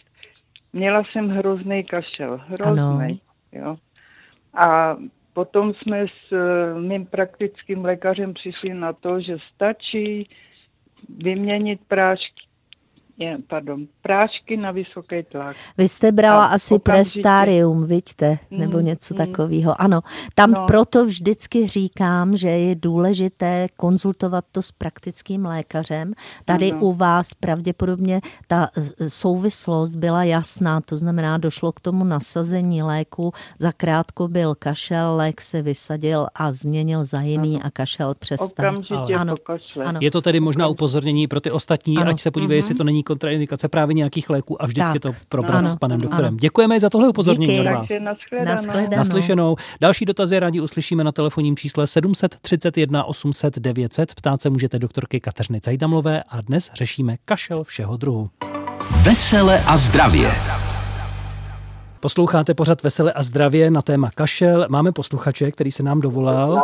měla 0.73 1.03
jsem 1.03 1.29
hrozný 1.29 1.83
kašel, 1.83 2.41
hrozný, 2.47 3.21
jo. 3.51 3.77
A 4.53 4.97
potom 5.33 5.73
jsme 5.73 6.05
s 6.07 6.33
mým 6.79 7.05
praktickým 7.05 7.85
lékařem 7.85 8.33
přišli 8.33 8.73
na 8.73 8.93
to, 8.93 9.21
že 9.21 9.37
stačí 9.55 10.29
vyměnit 11.17 11.79
prášky 11.87 12.46
je, 13.17 13.37
pardon, 13.47 13.85
prášky 14.01 14.57
na 14.57 14.71
vysoký 14.71 15.23
tlak. 15.31 15.55
Vy 15.77 15.87
jste 15.87 16.11
brala 16.11 16.45
a 16.45 16.47
asi 16.47 16.73
okamžitě... 16.73 17.21
prestarium, 17.21 17.85
vidíte, 17.85 18.39
nebo 18.51 18.79
něco 18.79 19.13
mm, 19.13 19.17
takového. 19.17 19.81
Ano, 19.81 20.01
tam 20.35 20.51
no. 20.51 20.65
proto 20.65 21.05
vždycky 21.05 21.67
říkám, 21.67 22.37
že 22.37 22.49
je 22.49 22.75
důležité 22.75 23.67
konzultovat 23.77 24.45
to 24.51 24.61
s 24.61 24.71
praktickým 24.71 25.45
lékařem. 25.45 26.13
Tady 26.45 26.71
no. 26.71 26.79
u 26.79 26.93
vás 26.93 27.33
pravděpodobně 27.33 28.21
ta 28.47 28.69
souvislost 29.07 29.95
byla 29.95 30.23
jasná, 30.23 30.81
to 30.81 30.97
znamená, 30.97 31.37
došlo 31.37 31.71
k 31.71 31.79
tomu 31.79 32.03
nasazení 32.03 32.83
léku, 32.83 33.33
zakrátko 33.59 34.27
byl 34.27 34.55
kašel, 34.55 35.15
lék 35.15 35.41
se 35.41 35.61
vysadil 35.61 36.27
a 36.35 36.51
změnil 36.51 37.05
za 37.05 37.21
jiný 37.21 37.55
ano. 37.55 37.65
a 37.65 37.71
kašel 37.71 38.15
přestal. 38.15 38.47
Okamžitě 38.47 39.15
ano. 39.15 39.35
ano. 39.85 39.99
Je 40.01 40.11
to 40.11 40.21
tedy 40.21 40.39
možná 40.39 40.67
upozornění 40.67 41.27
pro 41.27 41.41
ty 41.41 41.51
ostatní, 41.51 41.97
ano. 41.97 42.09
ať 42.09 42.19
se 42.19 42.31
podívají, 42.31 42.53
uh-huh. 42.53 42.63
jestli 42.63 42.75
to 42.75 42.83
není 42.83 43.03
kontraindikace 43.07 43.67
právě 43.67 43.93
nějakých 43.93 44.29
léků 44.29 44.61
a 44.61 44.65
vždycky 44.65 44.99
tak. 44.99 45.01
to 45.01 45.19
probrat 45.29 45.57
ano, 45.57 45.69
s 45.69 45.75
panem 45.75 46.01
doktorem. 46.01 46.27
Ano. 46.27 46.37
Děkujeme 46.37 46.79
za 46.79 46.89
tohle 46.89 47.07
upozornění 47.09 47.57
Díky. 47.57 47.69
od 47.69 47.73
vás. 47.73 47.89
Nashledanou. 47.99 48.97
Naslyšenou. 48.97 49.55
Další 49.81 50.05
dotazy 50.05 50.39
rádi 50.39 50.61
uslyšíme 50.61 51.03
na 51.03 51.11
telefonním 51.11 51.57
čísle 51.57 51.87
731 51.87 53.03
800 53.03 53.59
900. 53.59 54.15
Ptát 54.15 54.41
se 54.41 54.49
můžete 54.49 54.79
doktorky 54.79 55.19
Kateřiny 55.19 55.61
Cajdamlové 55.61 56.23
a 56.29 56.41
dnes 56.41 56.71
řešíme 56.75 57.17
kašel 57.25 57.63
všeho 57.63 57.97
druhu. 57.97 58.29
Vesele 59.03 59.59
a 59.67 59.77
zdravě. 59.77 60.66
Posloucháte 61.99 62.53
pořad 62.53 62.83
Vesele 62.83 63.13
a 63.13 63.23
zdravě 63.23 63.71
na 63.71 63.81
téma 63.81 64.09
kašel. 64.15 64.65
Máme 64.69 64.91
posluchače, 64.91 65.51
který 65.51 65.71
se 65.71 65.83
nám 65.83 66.01
dovolal. 66.01 66.63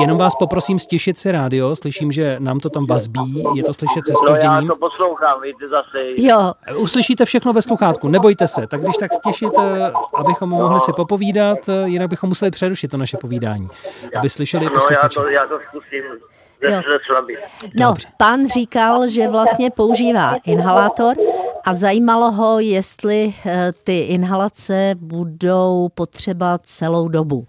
Jenom 0.00 0.18
vás 0.18 0.34
poprosím 0.34 0.78
stišit 0.78 1.18
si 1.18 1.32
rádio, 1.32 1.76
slyším, 1.76 2.12
že 2.12 2.36
nám 2.38 2.60
to 2.60 2.70
tam 2.70 2.86
bazbí, 2.86 3.44
je 3.54 3.62
to 3.62 3.74
slyšet 3.74 4.06
se 4.06 4.12
spožděním. 4.14 4.50
No 4.50 4.60
já 4.60 4.66
to 4.68 4.76
poslouchám, 4.76 5.42
víte 5.42 5.68
zase. 5.68 5.98
Jo. 6.16 6.52
Uslyšíte 6.76 7.24
všechno 7.24 7.52
ve 7.52 7.62
sluchátku, 7.62 8.08
nebojte 8.08 8.46
se, 8.46 8.66
tak 8.66 8.80
když 8.80 8.96
tak 8.96 9.14
stišit, 9.14 9.52
abychom 10.14 10.48
mohli 10.48 10.80
si 10.80 10.92
popovídat, 10.92 11.58
jinak 11.84 12.08
bychom 12.08 12.28
museli 12.28 12.50
přerušit 12.50 12.90
to 12.90 12.96
naše 12.96 13.16
povídání, 13.16 13.68
aby 14.18 14.28
slyšeli 14.28 14.64
no, 14.64 14.70
posluchači. 14.70 15.18
Já 15.18 15.24
to, 15.24 15.28
já 15.28 15.46
to 15.46 15.58
zkusím. 15.68 16.02
Jo. 16.62 16.82
No, 17.80 17.94
pan 18.16 18.48
říkal, 18.48 19.08
že 19.08 19.28
vlastně 19.28 19.70
používá 19.70 20.36
inhalátor 20.44 21.16
a 21.64 21.74
zajímalo 21.74 22.32
ho, 22.32 22.58
jestli 22.60 23.34
eh, 23.46 23.72
ty 23.84 23.98
inhalace 23.98 24.94
budou 24.94 25.88
potřeba 25.94 26.58
celou 26.62 27.08
dobu. 27.08 27.46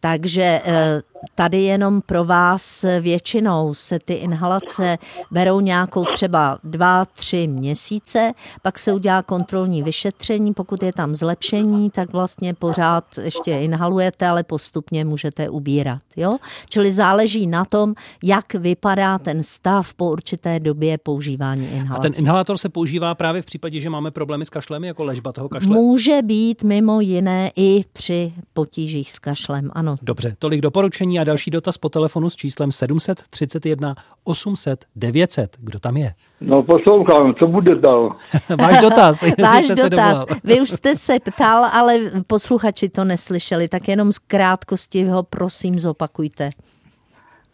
Takže 0.00 0.60
eh, 0.64 1.02
tady 1.34 1.62
jenom 1.62 2.00
pro 2.00 2.24
vás 2.24 2.84
většinou 3.00 3.74
se 3.74 3.98
ty 3.98 4.12
inhalace 4.12 4.98
berou 5.30 5.60
nějakou 5.60 6.04
třeba 6.14 6.58
dva, 6.64 7.04
tři 7.04 7.46
měsíce, 7.48 8.32
pak 8.62 8.78
se 8.78 8.92
udělá 8.92 9.22
kontrolní 9.22 9.82
vyšetření, 9.82 10.54
pokud 10.54 10.82
je 10.82 10.92
tam 10.92 11.14
zlepšení, 11.14 11.90
tak 11.90 12.12
vlastně 12.12 12.54
pořád 12.54 13.04
ještě 13.22 13.58
inhalujete, 13.58 14.26
ale 14.26 14.44
postupně 14.44 15.04
můžete 15.04 15.48
ubírat. 15.48 16.02
Jo? 16.16 16.36
Čili 16.68 16.92
záleží 16.92 17.46
na 17.46 17.64
tom, 17.64 17.94
jak 18.22 18.54
vypadá 18.54 19.18
ten 19.18 19.42
stav 19.42 19.94
po 19.94 20.10
určité 20.10 20.60
době 20.60 20.98
používání 20.98 21.68
inhalací. 21.70 22.00
A 22.00 22.02
ten 22.02 22.12
inhalátor 22.18 22.58
se 22.58 22.68
používá 22.68 23.14
právě 23.14 23.42
v 23.42 23.44
případě, 23.44 23.80
že 23.80 23.90
máme 23.90 24.10
problémy 24.10 24.44
s 24.44 24.50
kašlem, 24.50 24.84
jako 24.84 25.04
ležba 25.04 25.32
toho 25.32 25.48
kašle? 25.48 25.74
Může 25.74 26.22
být 26.22 26.62
mimo 26.62 27.00
jiné 27.00 27.50
i 27.56 27.84
při 27.92 28.32
potížích 28.52 29.10
s 29.10 29.18
kašlem, 29.18 29.70
ano. 29.72 29.87
Dobře, 30.02 30.36
tolik 30.38 30.60
doporučení 30.60 31.20
a 31.20 31.24
další 31.24 31.50
dotaz 31.50 31.78
po 31.78 31.88
telefonu 31.88 32.30
s 32.30 32.36
číslem 32.36 32.72
731 32.72 33.94
800 34.24 34.84
900. 34.96 35.56
Kdo 35.60 35.78
tam 35.78 35.96
je? 35.96 36.12
No 36.40 36.62
poslouchám, 36.62 37.34
co 37.34 37.46
bude 37.46 37.74
dál? 37.74 38.16
Váš 38.58 38.80
dotaz. 38.80 39.22
Váš 39.42 39.64
jste 39.64 39.90
dotaz. 39.90 40.18
Se 40.18 40.34
Vy 40.44 40.60
už 40.60 40.70
jste 40.70 40.96
se 40.96 41.18
ptal, 41.20 41.64
ale 41.72 41.98
posluchači 42.26 42.88
to 42.88 43.04
neslyšeli, 43.04 43.68
tak 43.68 43.88
jenom 43.88 44.12
z 44.12 44.18
krátkosti 44.18 45.04
ho 45.04 45.22
prosím 45.22 45.78
zopakujte. 45.78 46.50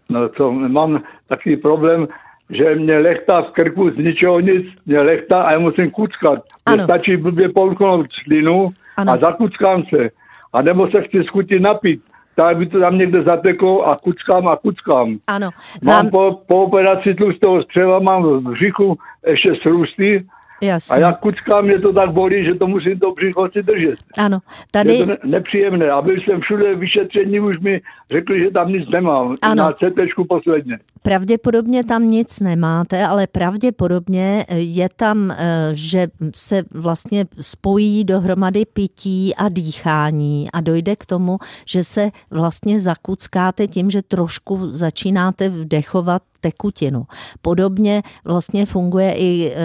No 0.08 0.28
co, 0.28 0.52
mám 0.52 1.02
takový 1.28 1.56
problém, 1.56 2.08
že 2.50 2.74
mě 2.74 2.98
lechtá 2.98 3.42
z 3.42 3.50
krku 3.50 3.90
z 3.90 3.96
ničeho 3.96 4.40
nic, 4.40 4.66
mě 4.86 5.00
lechtá 5.00 5.42
a 5.42 5.52
já 5.52 5.58
musím 5.58 5.90
kuckat. 5.90 6.38
Ano. 6.66 6.84
stačí 6.84 7.16
blbě 7.16 7.48
polknout 7.48 8.06
slinu 8.24 8.70
ano. 8.96 9.12
a 9.12 9.16
zakuckám 9.16 9.82
se. 9.94 10.10
A 10.52 10.62
nebo 10.62 10.90
se 10.90 11.02
chci 11.02 11.24
skutit 11.24 11.62
napít 11.62 12.02
tak 12.36 12.56
by 12.56 12.66
to 12.66 12.80
tam 12.80 12.98
někde 12.98 13.22
zateklo 13.22 13.86
a 13.86 13.96
kuckám 13.96 14.48
a 14.48 14.56
kuckám. 14.56 15.18
Ano. 15.26 15.50
Mám 15.82 16.10
po, 16.10 16.40
po 16.46 16.62
operaci 16.62 17.14
tlustého 17.14 17.62
střeva, 17.62 17.98
mám 17.98 18.22
v 18.22 18.40
břichu 18.40 18.98
ještě 19.26 19.54
srůsty 19.62 20.26
Jasně. 20.64 20.96
A 20.96 20.98
jak 20.98 21.20
kucka 21.20 21.60
mě 21.60 21.78
to 21.78 21.92
tak 21.92 22.12
bolí, 22.12 22.44
že 22.44 22.54
to 22.54 22.66
musím 22.66 22.98
to 22.98 23.12
břicho 23.12 23.48
si 23.52 23.62
držet. 23.62 23.98
Ano, 24.18 24.38
tady... 24.70 24.94
Je 24.94 24.98
to 24.98 25.06
ne- 25.06 25.18
nepříjemné. 25.24 25.90
A 25.90 26.02
byl 26.02 26.14
jsem 26.14 26.40
všude 26.40 26.74
vyšetření, 26.74 27.40
už 27.40 27.58
mi 27.58 27.80
řekli, 28.12 28.40
že 28.40 28.50
tam 28.50 28.68
nic 28.68 28.88
nemám. 28.88 29.36
Ano. 29.42 29.54
Na 29.54 29.72
CT 29.72 30.26
posledně. 30.28 30.78
Pravděpodobně 31.02 31.84
tam 31.84 32.10
nic 32.10 32.40
nemáte, 32.40 33.06
ale 33.06 33.26
pravděpodobně 33.26 34.44
je 34.54 34.88
tam, 34.96 35.30
eh, 35.30 35.36
že 35.72 36.06
se 36.34 36.62
vlastně 36.74 37.24
spojí 37.40 38.04
dohromady 38.04 38.64
pití 38.72 39.34
a 39.34 39.48
dýchání 39.48 40.48
a 40.52 40.60
dojde 40.60 40.96
k 40.96 41.06
tomu, 41.06 41.38
že 41.66 41.84
se 41.84 42.10
vlastně 42.30 42.80
zakuckáte 42.80 43.66
tím, 43.66 43.90
že 43.90 44.02
trošku 44.02 44.68
začínáte 44.72 45.48
vdechovat 45.48 46.22
tekutinu. 46.44 47.06
Podobně 47.42 48.02
vlastně 48.24 48.66
funguje 48.66 49.12
i 49.12 49.48
e, 49.48 49.56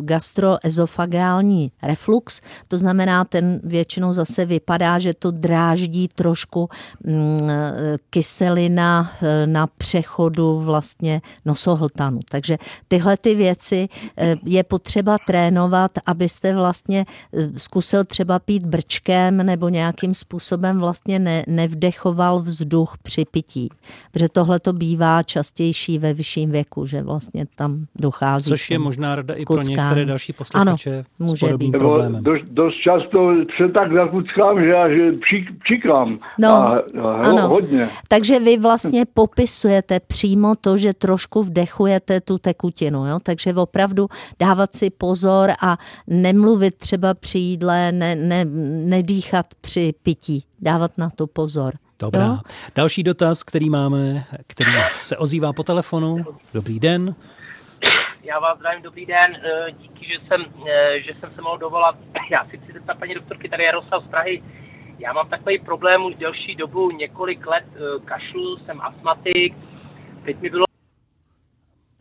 gastroezofagální 0.00 1.72
reflux, 1.82 2.40
to 2.68 2.78
znamená, 2.78 3.24
ten 3.24 3.60
většinou 3.64 4.12
zase 4.12 4.44
vypadá, 4.44 4.98
že 4.98 5.14
to 5.14 5.30
dráždí 5.30 6.08
trošku 6.08 6.68
mm, 7.04 7.50
e, 7.50 7.72
kyselina 8.10 9.12
e, 9.22 9.46
na 9.46 9.66
přechodu 9.66 10.60
vlastně 10.60 11.20
nosohltanu. 11.44 12.20
Takže 12.28 12.58
tyhle 12.88 13.16
ty 13.16 13.34
věci 13.34 13.88
je 14.44 14.64
potřeba 14.64 15.16
trénovat, 15.26 15.90
abyste 16.06 16.54
vlastně 16.54 17.06
zkusil 17.56 18.04
třeba 18.04 18.38
pít 18.38 18.66
brčkem 18.66 19.36
nebo 19.36 19.68
nějakým 19.68 20.14
způsobem 20.14 20.78
vlastně 20.78 21.18
ne, 21.18 21.44
nevdechoval 21.46 22.42
vzduch 22.42 22.98
při 23.02 23.24
pití. 23.24 23.68
Protože 24.12 24.28
tohle 24.28 24.60
to 24.60 24.72
bývá 24.72 25.22
častější 25.22 25.98
ve 25.98 26.12
vyšším 26.26 26.50
věku, 26.50 26.86
že 26.86 27.02
vlastně 27.02 27.46
tam 27.56 27.86
dochází. 27.94 28.50
Což 28.50 28.70
je 28.70 28.78
možná 28.78 29.14
rada 29.14 29.34
i 29.34 29.44
pro 29.44 29.62
některé 29.62 30.04
další 30.04 30.32
posluchače 30.32 30.90
ano, 30.90 31.04
může 31.18 31.46
s 31.46 31.56
být. 31.56 31.70
problémem. 31.70 32.24
Dost, 32.24 32.44
dost 32.50 32.74
často 32.74 33.34
se 33.56 33.68
tak 33.68 33.92
zakuckám, 33.92 34.60
že 34.60 34.68
já 34.68 34.88
že 34.88 35.12
přikám. 35.64 36.18
No, 36.38 36.48
a, 36.48 36.82
a, 37.02 37.12
ano. 37.22 37.48
hodně. 37.48 37.88
Takže 38.08 38.40
vy 38.40 38.58
vlastně 38.58 39.04
popisujete 39.14 40.00
přímo 40.00 40.54
to, 40.56 40.76
že 40.76 40.94
trošku 40.94 41.42
vdechujete 41.42 42.20
tu 42.20 42.38
tekutinu, 42.38 43.06
jo? 43.06 43.18
takže 43.22 43.54
opravdu 43.54 44.08
dávat 44.40 44.74
si 44.74 44.90
pozor 44.90 45.50
a 45.62 45.78
nemluvit 46.06 46.74
třeba 46.74 47.14
při 47.14 47.38
jídle, 47.38 47.92
ne, 47.92 48.14
ne, 48.14 48.44
nedýchat 48.84 49.46
při 49.60 49.94
pití, 50.02 50.44
dávat 50.60 50.98
na 50.98 51.10
to 51.10 51.26
pozor. 51.26 51.74
Dobrá. 51.98 52.24
Jo? 52.24 52.36
Další 52.74 53.02
dotaz, 53.02 53.42
který 53.42 53.70
máme, 53.70 54.24
který 54.46 54.72
se 55.00 55.16
ozývá 55.16 55.52
po 55.52 55.62
telefonu. 55.62 56.24
Dobrý 56.54 56.80
den. 56.80 57.14
Já 58.22 58.38
vás 58.38 58.58
zdravím, 58.58 58.82
dobrý 58.82 59.06
den. 59.06 59.36
Eh, 59.36 59.72
díky, 59.72 60.06
že 60.06 60.26
jsem, 60.26 60.44
eh, 60.68 61.00
že 61.00 61.12
jsem 61.20 61.30
se 61.34 61.42
mohl 61.42 61.58
dovolat. 61.58 61.96
Já 62.30 62.44
si 62.44 62.58
chci 62.58 62.72
zeptat 62.72 62.98
paní 62.98 63.14
doktorky, 63.14 63.48
tady 63.48 63.64
Jaroslav 63.64 64.04
z 64.04 64.08
Prahy. 64.08 64.42
Já 64.98 65.12
mám 65.12 65.28
takový 65.28 65.58
problém 65.58 66.04
už 66.04 66.14
delší 66.14 66.54
dobu, 66.54 66.90
několik 66.90 67.46
let 67.46 67.64
eh, 67.74 68.00
kašlu, 68.04 68.56
jsem 68.56 68.80
astmatik. 68.80 69.54
Teď 70.24 70.40
mi 70.40 70.50
bylo 70.50 70.65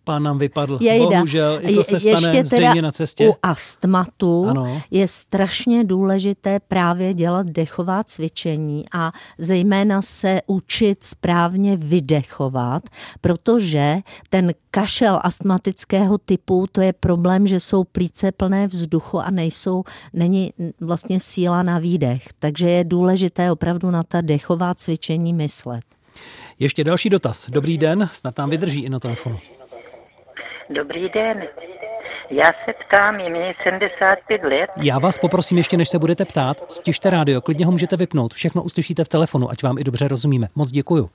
Pán 0.06 0.24
nám 0.24 0.38
vypadl. 0.38 0.78
Jejda. 0.82 1.06
Bohužel, 1.06 1.60
i 1.62 1.76
to 1.76 1.84
se 1.84 2.00
stane 2.00 2.38
Ještě 2.38 2.44
teda 2.44 2.74
na 2.82 2.92
cestě. 2.92 3.30
U 3.30 3.36
astmatu 3.44 4.46
Ano. 4.50 4.82
je 4.92 5.08
strašně 5.08 5.84
důležité 5.84 6.60
právě 6.60 7.14
dělat 7.14 7.48
dechová 7.48 8.04
cvičení 8.04 8.86
a 8.94 9.12
zejména 9.38 10.02
se 10.02 10.42
učit 10.48 11.04
správně 11.04 11.78
vydechovat, 11.78 12.84
protože 13.22 13.98
ten 14.30 14.54
kašel 14.72 15.20
astmatického 15.24 16.18
typu, 16.18 16.66
to 16.72 16.82
je 16.82 16.94
problém, 16.94 17.48
že 17.48 17.60
jsou 17.60 17.84
plíce 17.84 18.32
plné 18.32 18.68
vzduchu 18.68 19.20
a 19.20 19.32
nejsou, 19.32 19.84
není 20.14 20.54
vlastně 20.82 21.20
síla 21.20 21.64
na 21.64 21.80
výdech. 21.80 22.24
Takže 22.40 22.70
je 22.70 22.84
důležité 22.84 23.52
opravdu 23.52 23.92
na 23.92 24.04
ta 24.04 24.22
dechová 24.22 24.76
cvičení 24.76 25.34
myslet. 25.34 25.84
Ještě 26.60 26.84
další 26.84 27.10
dotaz. 27.10 27.50
Dobrý 27.50 27.78
den, 27.78 28.10
snad 28.14 28.38
nám 28.38 28.50
vydrží 28.50 28.82
i 28.82 28.90
na 28.90 29.00
telefonu. 29.00 29.40
Dobrý 30.70 31.10
den. 31.10 31.44
Já 32.30 32.46
se 32.46 32.74
ptám, 32.88 33.20
je 33.20 33.30
mě 33.30 33.54
75 33.64 34.44
let. 34.44 34.70
Já 34.78 35.00
vás 35.00 35.18
poprosím 35.18 35.58
ještě, 35.58 35.78
než 35.78 35.90
se 35.90 36.00
budete 36.00 36.26
ptát, 36.26 36.72
stište 36.72 37.10
rádio, 37.10 37.42
klidně 37.42 37.66
ho 37.66 37.72
můžete 37.72 37.98
vypnout, 37.98 38.34
všechno 38.34 38.64
uslyšíte 38.64 39.04
v 39.04 39.08
telefonu, 39.08 39.50
ať 39.50 39.64
vám 39.64 39.78
i 39.78 39.84
dobře 39.84 40.08
rozumíme. 40.08 40.48
Moc 40.56 40.72
děkuju. 40.72 41.10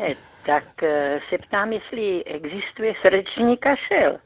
Eh, 0.00 0.14
Tak 0.46 0.82
eh, 0.82 1.20
se 1.30 1.38
ptám, 1.38 1.72
jestli 1.72 2.24
existuje 2.24 2.94
srdeční 3.00 3.56
kašel. 3.56 4.16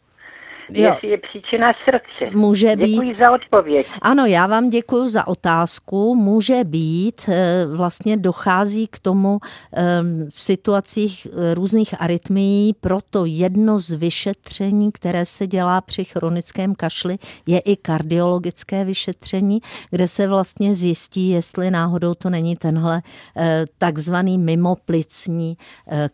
Jo. 0.73 0.91
Jestli 0.91 1.09
je 1.09 1.19
příčina 1.19 1.73
srdce. 1.85 2.37
Může 2.37 2.77
Děkuji 2.77 3.09
být. 3.09 3.15
za 3.15 3.31
odpověď. 3.31 3.87
Ano, 4.03 4.27
já 4.27 4.47
vám 4.47 4.71
děkuji 4.71 5.09
za 5.09 5.27
otázku. 5.27 6.15
Může 6.15 6.65
být, 6.65 7.29
eh, 7.29 7.67
vlastně 7.77 8.17
dochází 8.17 8.87
k 8.87 8.99
tomu 8.99 9.39
eh, 9.77 9.83
v 10.29 10.41
situacích 10.41 11.27
eh, 11.27 11.55
různých 11.55 11.95
arytmií, 12.01 12.75
proto 12.81 13.25
jedno 13.25 13.79
z 13.79 13.93
vyšetření, 13.93 14.93
které 14.93 15.25
se 15.25 15.47
dělá 15.47 15.81
při 15.81 16.05
chronickém 16.05 16.75
kašli, 16.75 17.19
je 17.47 17.59
i 17.59 17.77
kardiologické 17.77 18.85
vyšetření, 18.85 19.61
kde 19.91 20.09
se 20.09 20.29
vlastně 20.29 20.75
zjistí, 20.75 21.29
jestli 21.29 21.71
náhodou 21.71 22.15
to 22.15 22.31
není 22.31 22.57
tenhle 22.57 23.03
takzvaný 23.79 24.39
mimoplicní 24.39 25.57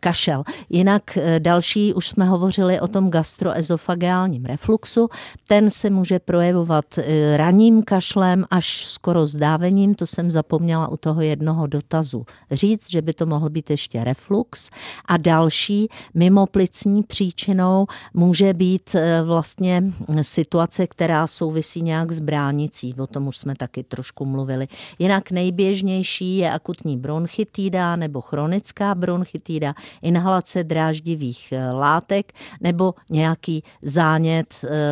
kašel. 0.00 0.42
Jinak 0.70 1.18
další, 1.38 1.94
už 1.94 2.08
jsme 2.08 2.24
hovořili 2.24 2.80
o 2.80 2.88
tom 2.88 3.10
gastroezofageálním 3.10 4.43
refluxu, 4.44 5.09
ten 5.46 5.70
se 5.70 5.90
může 5.90 6.18
projevovat 6.18 6.98
eh, 6.98 7.37
raním 7.37 7.83
kašlem 7.83 8.44
až 8.50 8.87
skoro 8.87 9.26
zdávením, 9.26 9.94
to 9.94 10.07
jsem 10.07 10.30
zapomněla 10.30 10.88
u 10.88 10.96
toho 10.96 11.20
jednoho 11.20 11.66
dotazu 11.66 12.26
říct, 12.50 12.90
že 12.90 13.02
by 13.02 13.12
to 13.12 13.26
mohl 13.26 13.50
být 13.50 13.70
ještě 13.70 14.04
reflux. 14.04 14.70
A 15.04 15.16
další 15.16 15.88
mimoplicní 16.14 17.02
příčinou 17.02 17.87
může 18.14 18.54
být 18.54 18.94
eh, 18.94 19.22
vlastně 19.22 19.83
situace, 20.22 20.87
která 20.87 21.26
souvisí 21.26 21.83
nějak 21.83 22.12
s 22.12 22.20
bránicí, 22.20 22.94
o 22.98 23.07
tom 23.07 23.28
už 23.28 23.37
jsme 23.37 23.54
taky 23.54 23.83
trošku 23.83 24.24
mluvili. 24.24 24.68
Jinak 24.98 25.30
nejběžnější 25.30 26.37
je 26.37 26.52
akutní 26.52 26.96
bronchitída 26.96 27.96
nebo 27.96 28.20
chronická 28.20 28.94
bronchitída, 28.94 29.74
inhalace 30.02 30.64
dráždivých 30.64 31.52
eh, 31.52 31.72
látek 31.72 32.33
nebo 32.61 32.94
nějaký 33.11 33.62
zánět 33.83 34.34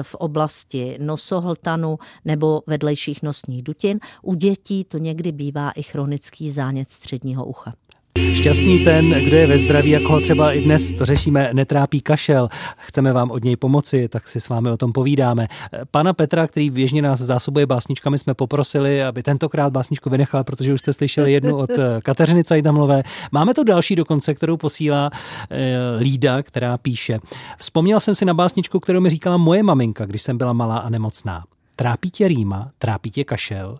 v 0.02 0.14
oblasti 0.14 0.98
nosohltanu 1.00 1.98
nebo 2.24 2.62
vedlejších 2.66 3.22
nosních 3.22 3.62
dutin. 3.62 3.98
U 4.22 4.34
dětí 4.34 4.84
to 4.84 4.98
někdy 4.98 5.32
bývá 5.32 5.70
i 5.70 5.82
chronický 5.82 6.50
zánět 6.50 6.90
středního 6.90 7.44
ucha. 7.46 7.74
Šťastný 8.18 8.84
ten, 8.84 9.10
kdo 9.10 9.36
je 9.36 9.46
ve 9.46 9.58
zdraví, 9.58 9.90
jako 9.90 10.12
ho 10.12 10.20
třeba 10.20 10.52
i 10.52 10.60
dnes 10.60 10.92
to 10.92 11.04
řešíme, 11.04 11.50
netrápí 11.52 12.00
kašel. 12.00 12.48
Chceme 12.76 13.12
vám 13.12 13.30
od 13.30 13.44
něj 13.44 13.56
pomoci, 13.56 14.08
tak 14.08 14.28
si 14.28 14.40
s 14.40 14.48
vámi 14.48 14.70
o 14.70 14.76
tom 14.76 14.92
povídáme. 14.92 15.48
Pana 15.90 16.12
Petra, 16.12 16.46
který 16.46 16.70
běžně 16.70 17.02
nás 17.02 17.18
zásobuje 17.18 17.66
básničkami, 17.66 18.18
jsme 18.18 18.34
poprosili, 18.34 19.02
aby 19.02 19.22
tentokrát 19.22 19.72
básničku 19.72 20.10
vynechal, 20.10 20.44
protože 20.44 20.74
už 20.74 20.80
jste 20.80 20.92
slyšeli 20.92 21.32
jednu 21.32 21.56
od 21.56 21.70
Kateřiny 22.02 22.44
Cajdamlové. 22.44 23.02
Máme 23.32 23.54
tu 23.54 23.64
další 23.64 23.96
dokonce, 23.96 24.34
kterou 24.34 24.56
posílá 24.56 25.10
e, 25.50 25.96
Lída, 25.98 26.42
která 26.42 26.78
píše. 26.78 27.18
Vzpomněl 27.58 28.00
jsem 28.00 28.14
si 28.14 28.24
na 28.24 28.34
básničku, 28.34 28.80
kterou 28.80 29.00
mi 29.00 29.10
říkala 29.10 29.36
moje 29.36 29.62
maminka, 29.62 30.06
když 30.06 30.22
jsem 30.22 30.38
byla 30.38 30.52
malá 30.52 30.76
a 30.78 30.88
nemocná. 30.88 31.44
Trápí 31.76 32.10
tě 32.10 32.28
rýma, 32.28 32.70
trápí 32.78 33.10
tě 33.10 33.24
kašel, 33.24 33.78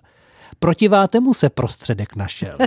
protivátemu 0.58 1.34
se 1.34 1.50
prostředek 1.50 2.16
našel. 2.16 2.58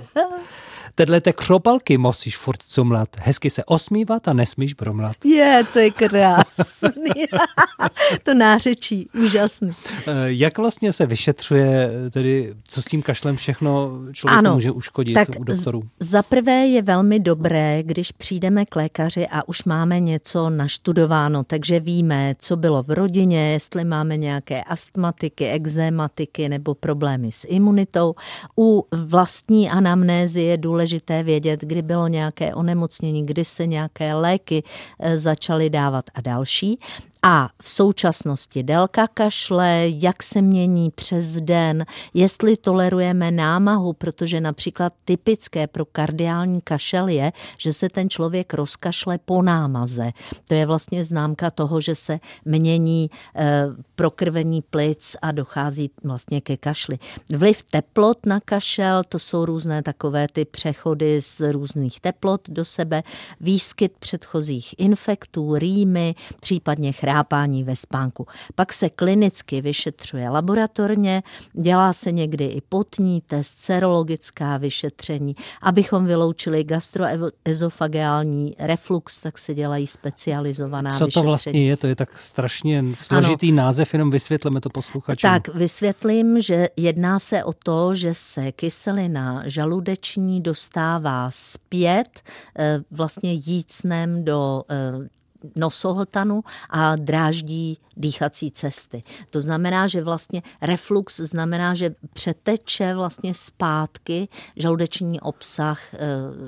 Tedle 0.97 1.21
te 1.21 1.33
křopalky 1.33 1.97
musíš 1.97 2.37
furt 2.37 2.61
cumlat, 2.67 3.09
hezky 3.19 3.49
se 3.49 3.63
osmívat 3.65 4.27
a 4.27 4.33
nesmíš 4.33 4.73
bromlat. 4.73 5.15
Je, 5.25 5.65
to 5.73 5.79
je 5.79 5.91
krásný. 5.91 7.11
to 8.23 8.33
nářečí, 8.33 9.09
úžasný. 9.23 9.71
Eh, 10.07 10.11
jak 10.25 10.57
vlastně 10.57 10.93
se 10.93 11.05
vyšetřuje, 11.05 11.91
tedy 12.11 12.53
co 12.67 12.81
s 12.81 12.85
tím 12.85 13.01
kašlem 13.01 13.35
všechno 13.35 13.91
člověk 14.13 14.37
ano, 14.37 14.53
může 14.53 14.71
uškodit 14.71 15.13
tak 15.13 15.29
u 15.39 15.43
doktorů? 15.43 15.83
Za 15.99 16.23
prvé 16.23 16.67
je 16.67 16.81
velmi 16.81 17.19
dobré, 17.19 17.83
když 17.83 18.11
přijdeme 18.11 18.65
k 18.65 18.75
lékaři 18.75 19.27
a 19.27 19.47
už 19.47 19.63
máme 19.63 19.99
něco 19.99 20.49
naštudováno, 20.49 21.43
takže 21.43 21.79
víme, 21.79 22.35
co 22.39 22.57
bylo 22.57 22.83
v 22.83 22.89
rodině, 22.89 23.51
jestli 23.51 23.85
máme 23.85 24.17
nějaké 24.17 24.63
astmatiky, 24.63 25.49
exématiky 25.49 26.49
nebo 26.49 26.75
problémy 26.75 27.31
s 27.31 27.47
imunitou. 27.49 28.15
U 28.57 28.87
vlastní 28.91 29.69
anamnézy 29.69 30.41
je 30.41 30.57
důležité 30.57 30.84
důležité 30.85 31.23
vědět, 31.23 31.61
kdy 31.61 31.81
bylo 31.81 32.07
nějaké 32.07 32.55
onemocnění, 32.55 33.25
kdy 33.25 33.45
se 33.45 33.67
nějaké 33.67 34.13
léky 34.13 34.63
eh, 34.99 35.17
začaly 35.17 35.69
dávat 35.69 36.05
a 36.13 36.21
další. 36.21 36.79
A 37.27 37.49
v 37.61 37.69
současnosti 37.69 38.63
délka 38.63 39.07
kašle, 39.07 39.83
jak 39.87 40.23
se 40.23 40.41
mění 40.41 40.91
přes 40.91 41.35
den, 41.35 41.85
jestli 42.13 42.57
tolerujeme 42.57 43.31
námahu, 43.31 43.93
protože 43.93 44.41
například 44.41 44.93
typické 45.05 45.67
pro 45.67 45.85
kardiální 45.85 46.61
kašel 46.61 47.07
je, 47.07 47.31
že 47.57 47.73
se 47.73 47.89
ten 47.89 48.09
člověk 48.09 48.53
rozkašle 48.53 49.17
po 49.17 49.41
námaze. 49.41 50.11
To 50.47 50.53
je 50.53 50.65
vlastně 50.65 51.03
známka 51.03 51.51
toho, 51.51 51.81
že 51.81 51.95
se 51.95 52.19
mění 52.45 53.09
e, 53.35 53.67
prokrvení 53.95 54.61
plic 54.61 55.15
a 55.21 55.31
dochází 55.31 55.91
vlastně 56.03 56.41
ke 56.41 56.57
kašli. 56.57 56.99
Vliv 57.29 57.63
teplot 57.63 58.25
na 58.25 58.39
kašel, 58.39 59.03
to 59.09 59.19
jsou 59.19 59.45
různé 59.45 59.83
takové 59.83 60.27
ty 60.27 60.45
přechody 60.45 61.21
z 61.21 61.51
různých 61.51 62.01
teplot 62.01 62.49
do 62.49 62.65
sebe, 62.65 63.03
výskyt 63.41 63.91
předchozích 63.99 64.75
infektů, 64.77 65.55
rýmy, 65.55 66.15
případně 66.39 66.91
chrání 66.91 67.14
chrápání 67.15 67.63
ve 67.63 67.75
spánku. 67.75 68.27
Pak 68.55 68.73
se 68.73 68.89
klinicky 68.89 69.61
vyšetřuje 69.61 70.29
laboratorně, 70.29 71.23
dělá 71.53 71.93
se 71.93 72.11
někdy 72.11 72.45
i 72.45 72.61
potní 72.61 73.21
test, 73.21 73.59
serologická 73.59 74.57
vyšetření. 74.57 75.35
Abychom 75.61 76.05
vyloučili 76.05 76.63
gastroezofageální 76.63 78.55
reflux, 78.59 79.19
tak 79.19 79.37
se 79.37 79.53
dělají 79.53 79.87
specializovaná 79.87 80.91
Co 80.91 81.05
vyšetření. 81.05 81.23
to 81.23 81.27
vlastně 81.27 81.67
je? 81.67 81.77
To 81.77 81.87
je 81.87 81.95
tak 81.95 82.17
strašně 82.17 82.83
složitý 82.93 83.49
ano. 83.49 83.57
název, 83.57 83.93
jenom 83.93 84.11
vysvětleme 84.11 84.61
to 84.61 84.69
posluchačům. 84.69 85.29
Tak 85.31 85.47
vysvětlím, 85.55 86.41
že 86.41 86.67
jedná 86.77 87.19
se 87.19 87.43
o 87.43 87.53
to, 87.53 87.95
že 87.95 88.13
se 88.13 88.51
kyselina 88.51 89.43
žaludeční 89.45 90.41
dostává 90.41 91.29
zpět 91.31 92.19
eh, 92.59 92.79
vlastně 92.91 93.33
jícnem 93.33 94.25
do 94.25 94.63
eh, 94.69 95.14
nosohltanu 95.55 96.43
a 96.69 96.95
dráždí 96.95 97.77
dýchací 97.97 98.51
cesty. 98.51 99.03
To 99.29 99.41
znamená, 99.41 99.87
že 99.87 100.03
vlastně 100.03 100.41
reflux 100.61 101.19
znamená, 101.19 101.73
že 101.73 101.95
přeteče 102.13 102.95
vlastně 102.95 103.33
zpátky 103.33 104.27
žaludeční 104.55 105.21
obsah 105.21 105.79
eh, 105.93 105.97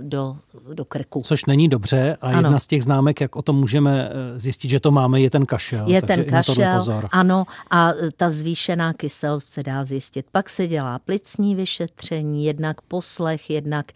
do, 0.02 0.38
do 0.74 0.86
krku. 0.86 1.22
Což 1.26 1.46
není 1.46 1.70
dobře 1.70 2.18
a 2.22 2.28
ano. 2.28 2.38
jedna 2.38 2.60
z 2.60 2.68
těch 2.68 2.84
známek, 2.84 3.22
jak 3.22 3.36
o 3.36 3.42
tom 3.42 3.56
můžeme 3.56 4.10
eh, 4.10 4.40
zjistit, 4.40 4.70
že 4.70 4.80
to 4.80 4.92
máme, 4.92 5.22
je 5.22 5.30
ten 5.30 5.46
kašel. 5.46 5.86
Je 5.88 6.02
ten 6.02 6.24
kašel, 6.24 6.78
pozor. 6.78 7.10
ano, 7.12 7.46
a 7.72 7.92
ta 8.18 8.30
zvýšená 8.30 8.94
kyselost 8.94 9.50
se 9.50 9.64
dá 9.64 9.86
zjistit. 9.86 10.26
Pak 10.32 10.50
se 10.50 10.68
dělá 10.68 11.00
plicní 11.00 11.56
vyšetření, 11.56 12.46
jednak 12.46 12.82
poslech, 12.82 13.50
jednak 13.50 13.92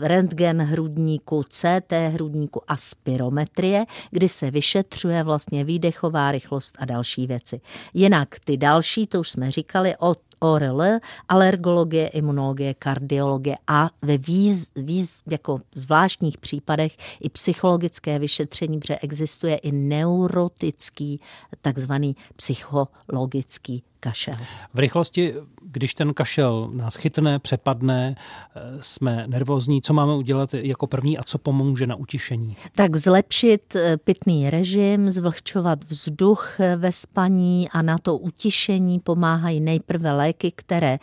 rentgen 0.00 0.62
hrudníku, 0.62 1.42
CT 1.42 1.92
hrudníku 2.12 2.62
a 2.68 2.76
spirometrie, 2.76 3.85
kdy 4.10 4.28
se 4.28 4.50
vyšetřuje 4.50 5.22
vlastně 5.22 5.64
výdechová 5.64 6.32
rychlost 6.32 6.76
a 6.78 6.84
další 6.84 7.26
věci. 7.26 7.60
Jinak 7.94 8.28
ty 8.44 8.56
další, 8.56 9.06
to 9.06 9.20
už 9.20 9.30
jsme 9.30 9.50
říkali, 9.50 9.94
od 9.98 10.18
ORL, 10.38 10.82
alergologie, 11.28 12.08
imunologie, 12.08 12.74
kardiologie 12.74 13.56
a 13.66 13.90
ve 14.02 14.18
víz, 14.18 14.70
víz, 14.76 15.22
jako 15.26 15.60
zvláštních 15.74 16.38
případech 16.38 16.96
i 17.20 17.28
psychologické 17.28 18.18
vyšetření, 18.18 18.78
protože 18.78 18.98
existuje 18.98 19.56
i 19.56 19.72
neurotický 19.72 21.20
takzvaný 21.62 22.16
psychologický 22.36 23.82
kašel. 24.00 24.34
V 24.74 24.78
rychlosti, 24.78 25.34
když 25.62 25.94
ten 25.94 26.14
kašel 26.14 26.70
nás 26.72 26.94
chytne, 26.94 27.38
přepadne, 27.38 28.14
eh, 28.16 28.60
jsme 28.80 29.24
nervózní, 29.26 29.82
co 29.82 29.92
máme 29.94 30.14
udělat 30.14 30.54
jako 30.54 30.86
první 30.86 31.18
a 31.18 31.22
co 31.22 31.38
pomůže 31.38 31.86
na 31.86 31.94
utišení? 31.94 32.56
Tak 32.74 32.96
zlepšit 32.96 33.76
eh, 33.76 33.96
pitný 33.96 34.50
režim, 34.50 35.10
zvlhčovat 35.10 35.84
vzduch 35.84 36.60
eh, 36.60 36.76
ve 36.76 36.92
spaní 36.92 37.68
a 37.68 37.82
na 37.82 37.98
to 37.98 38.16
utišení 38.18 39.00
pomáhají 39.00 39.60
nejprve 39.60 40.12
léky, 40.12 40.52
které 40.56 40.98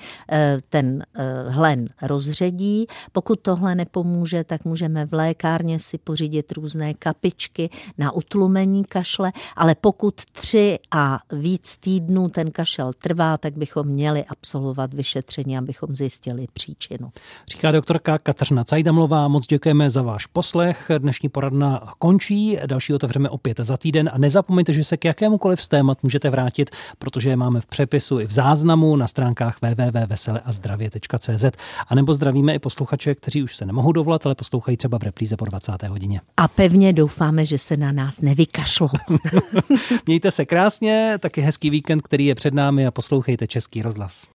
ten 0.70 1.04
hlen 1.48 1.90
rozředí. 2.02 2.86
Pokud 3.12 3.40
tohle 3.40 3.76
nepomůže, 3.76 4.44
tak 4.44 4.66
můžeme 4.66 5.06
v 5.06 5.14
lékárně 5.14 5.80
si 5.80 5.98
pořídit 5.98 6.52
různé 6.52 6.94
kapičky 6.94 7.70
na 7.98 8.12
utlumení 8.12 8.84
kašle, 8.86 9.32
ale 9.56 9.76
pokud 9.76 10.16
tři 10.32 10.80
a 10.92 11.20
víc 11.32 11.78
týdnů 11.78 12.30
ten 12.30 12.52
kašel 12.52 12.83
trvá, 12.94 13.38
tak 13.38 13.58
bychom 13.58 13.88
měli 13.88 14.24
absolvovat 14.24 14.94
vyšetření, 14.94 15.58
abychom 15.58 15.96
zjistili 15.96 16.48
příčinu. 16.54 17.12
Říká 17.48 17.72
doktorka 17.72 18.18
Kateřina 18.18 18.64
Cajdamlová, 18.64 19.28
moc 19.28 19.48
děkujeme 19.48 19.90
za 19.90 20.02
váš 20.02 20.26
poslech. 20.26 20.92
Dnešní 20.98 21.30
poradna 21.30 21.94
končí, 22.00 22.58
další 22.66 22.94
otevřeme 22.94 23.30
opět 23.30 23.60
za 23.60 23.78
týden 23.78 24.10
a 24.14 24.18
nezapomeňte, 24.18 24.74
že 24.74 24.84
se 24.84 24.98
k 24.98 25.06
jakémukoliv 25.06 25.62
z 25.62 25.68
témat 25.68 26.04
můžete 26.04 26.30
vrátit, 26.30 26.70
protože 27.00 27.30
je 27.30 27.36
máme 27.36 27.62
v 27.62 27.66
přepisu 27.66 28.20
i 28.20 28.28
v 28.28 28.32
záznamu 28.32 28.96
na 28.96 29.08
stránkách 29.08 29.58
www.veseleazdravě.cz 29.62 31.46
a 31.88 31.96
nebo 31.96 32.14
zdravíme 32.14 32.56
i 32.56 32.60
posluchače, 32.60 33.16
kteří 33.16 33.44
už 33.44 33.56
se 33.56 33.66
nemohou 33.66 33.92
dovolat, 33.92 34.26
ale 34.26 34.36
poslouchají 34.36 34.78
třeba 34.78 34.98
v 34.98 35.04
repríze 35.04 35.38
po 35.38 35.46
20. 35.46 35.84
hodině. 35.84 36.22
A 36.38 36.48
pevně 36.48 36.94
doufáme, 36.94 37.46
že 37.46 37.58
se 37.58 37.78
na 37.78 37.92
nás 37.92 38.22
nevykašlou. 38.22 38.90
Mějte 40.06 40.32
se 40.32 40.46
krásně, 40.46 41.18
taky 41.20 41.42
hezký 41.42 41.70
víkend, 41.70 42.02
který 42.02 42.26
je 42.26 42.36
před 42.36 42.54
námi 42.74 42.88
a 42.88 42.92
poslouchejte 42.92 43.48
Český 43.48 43.82
rozhlas. 43.82 44.28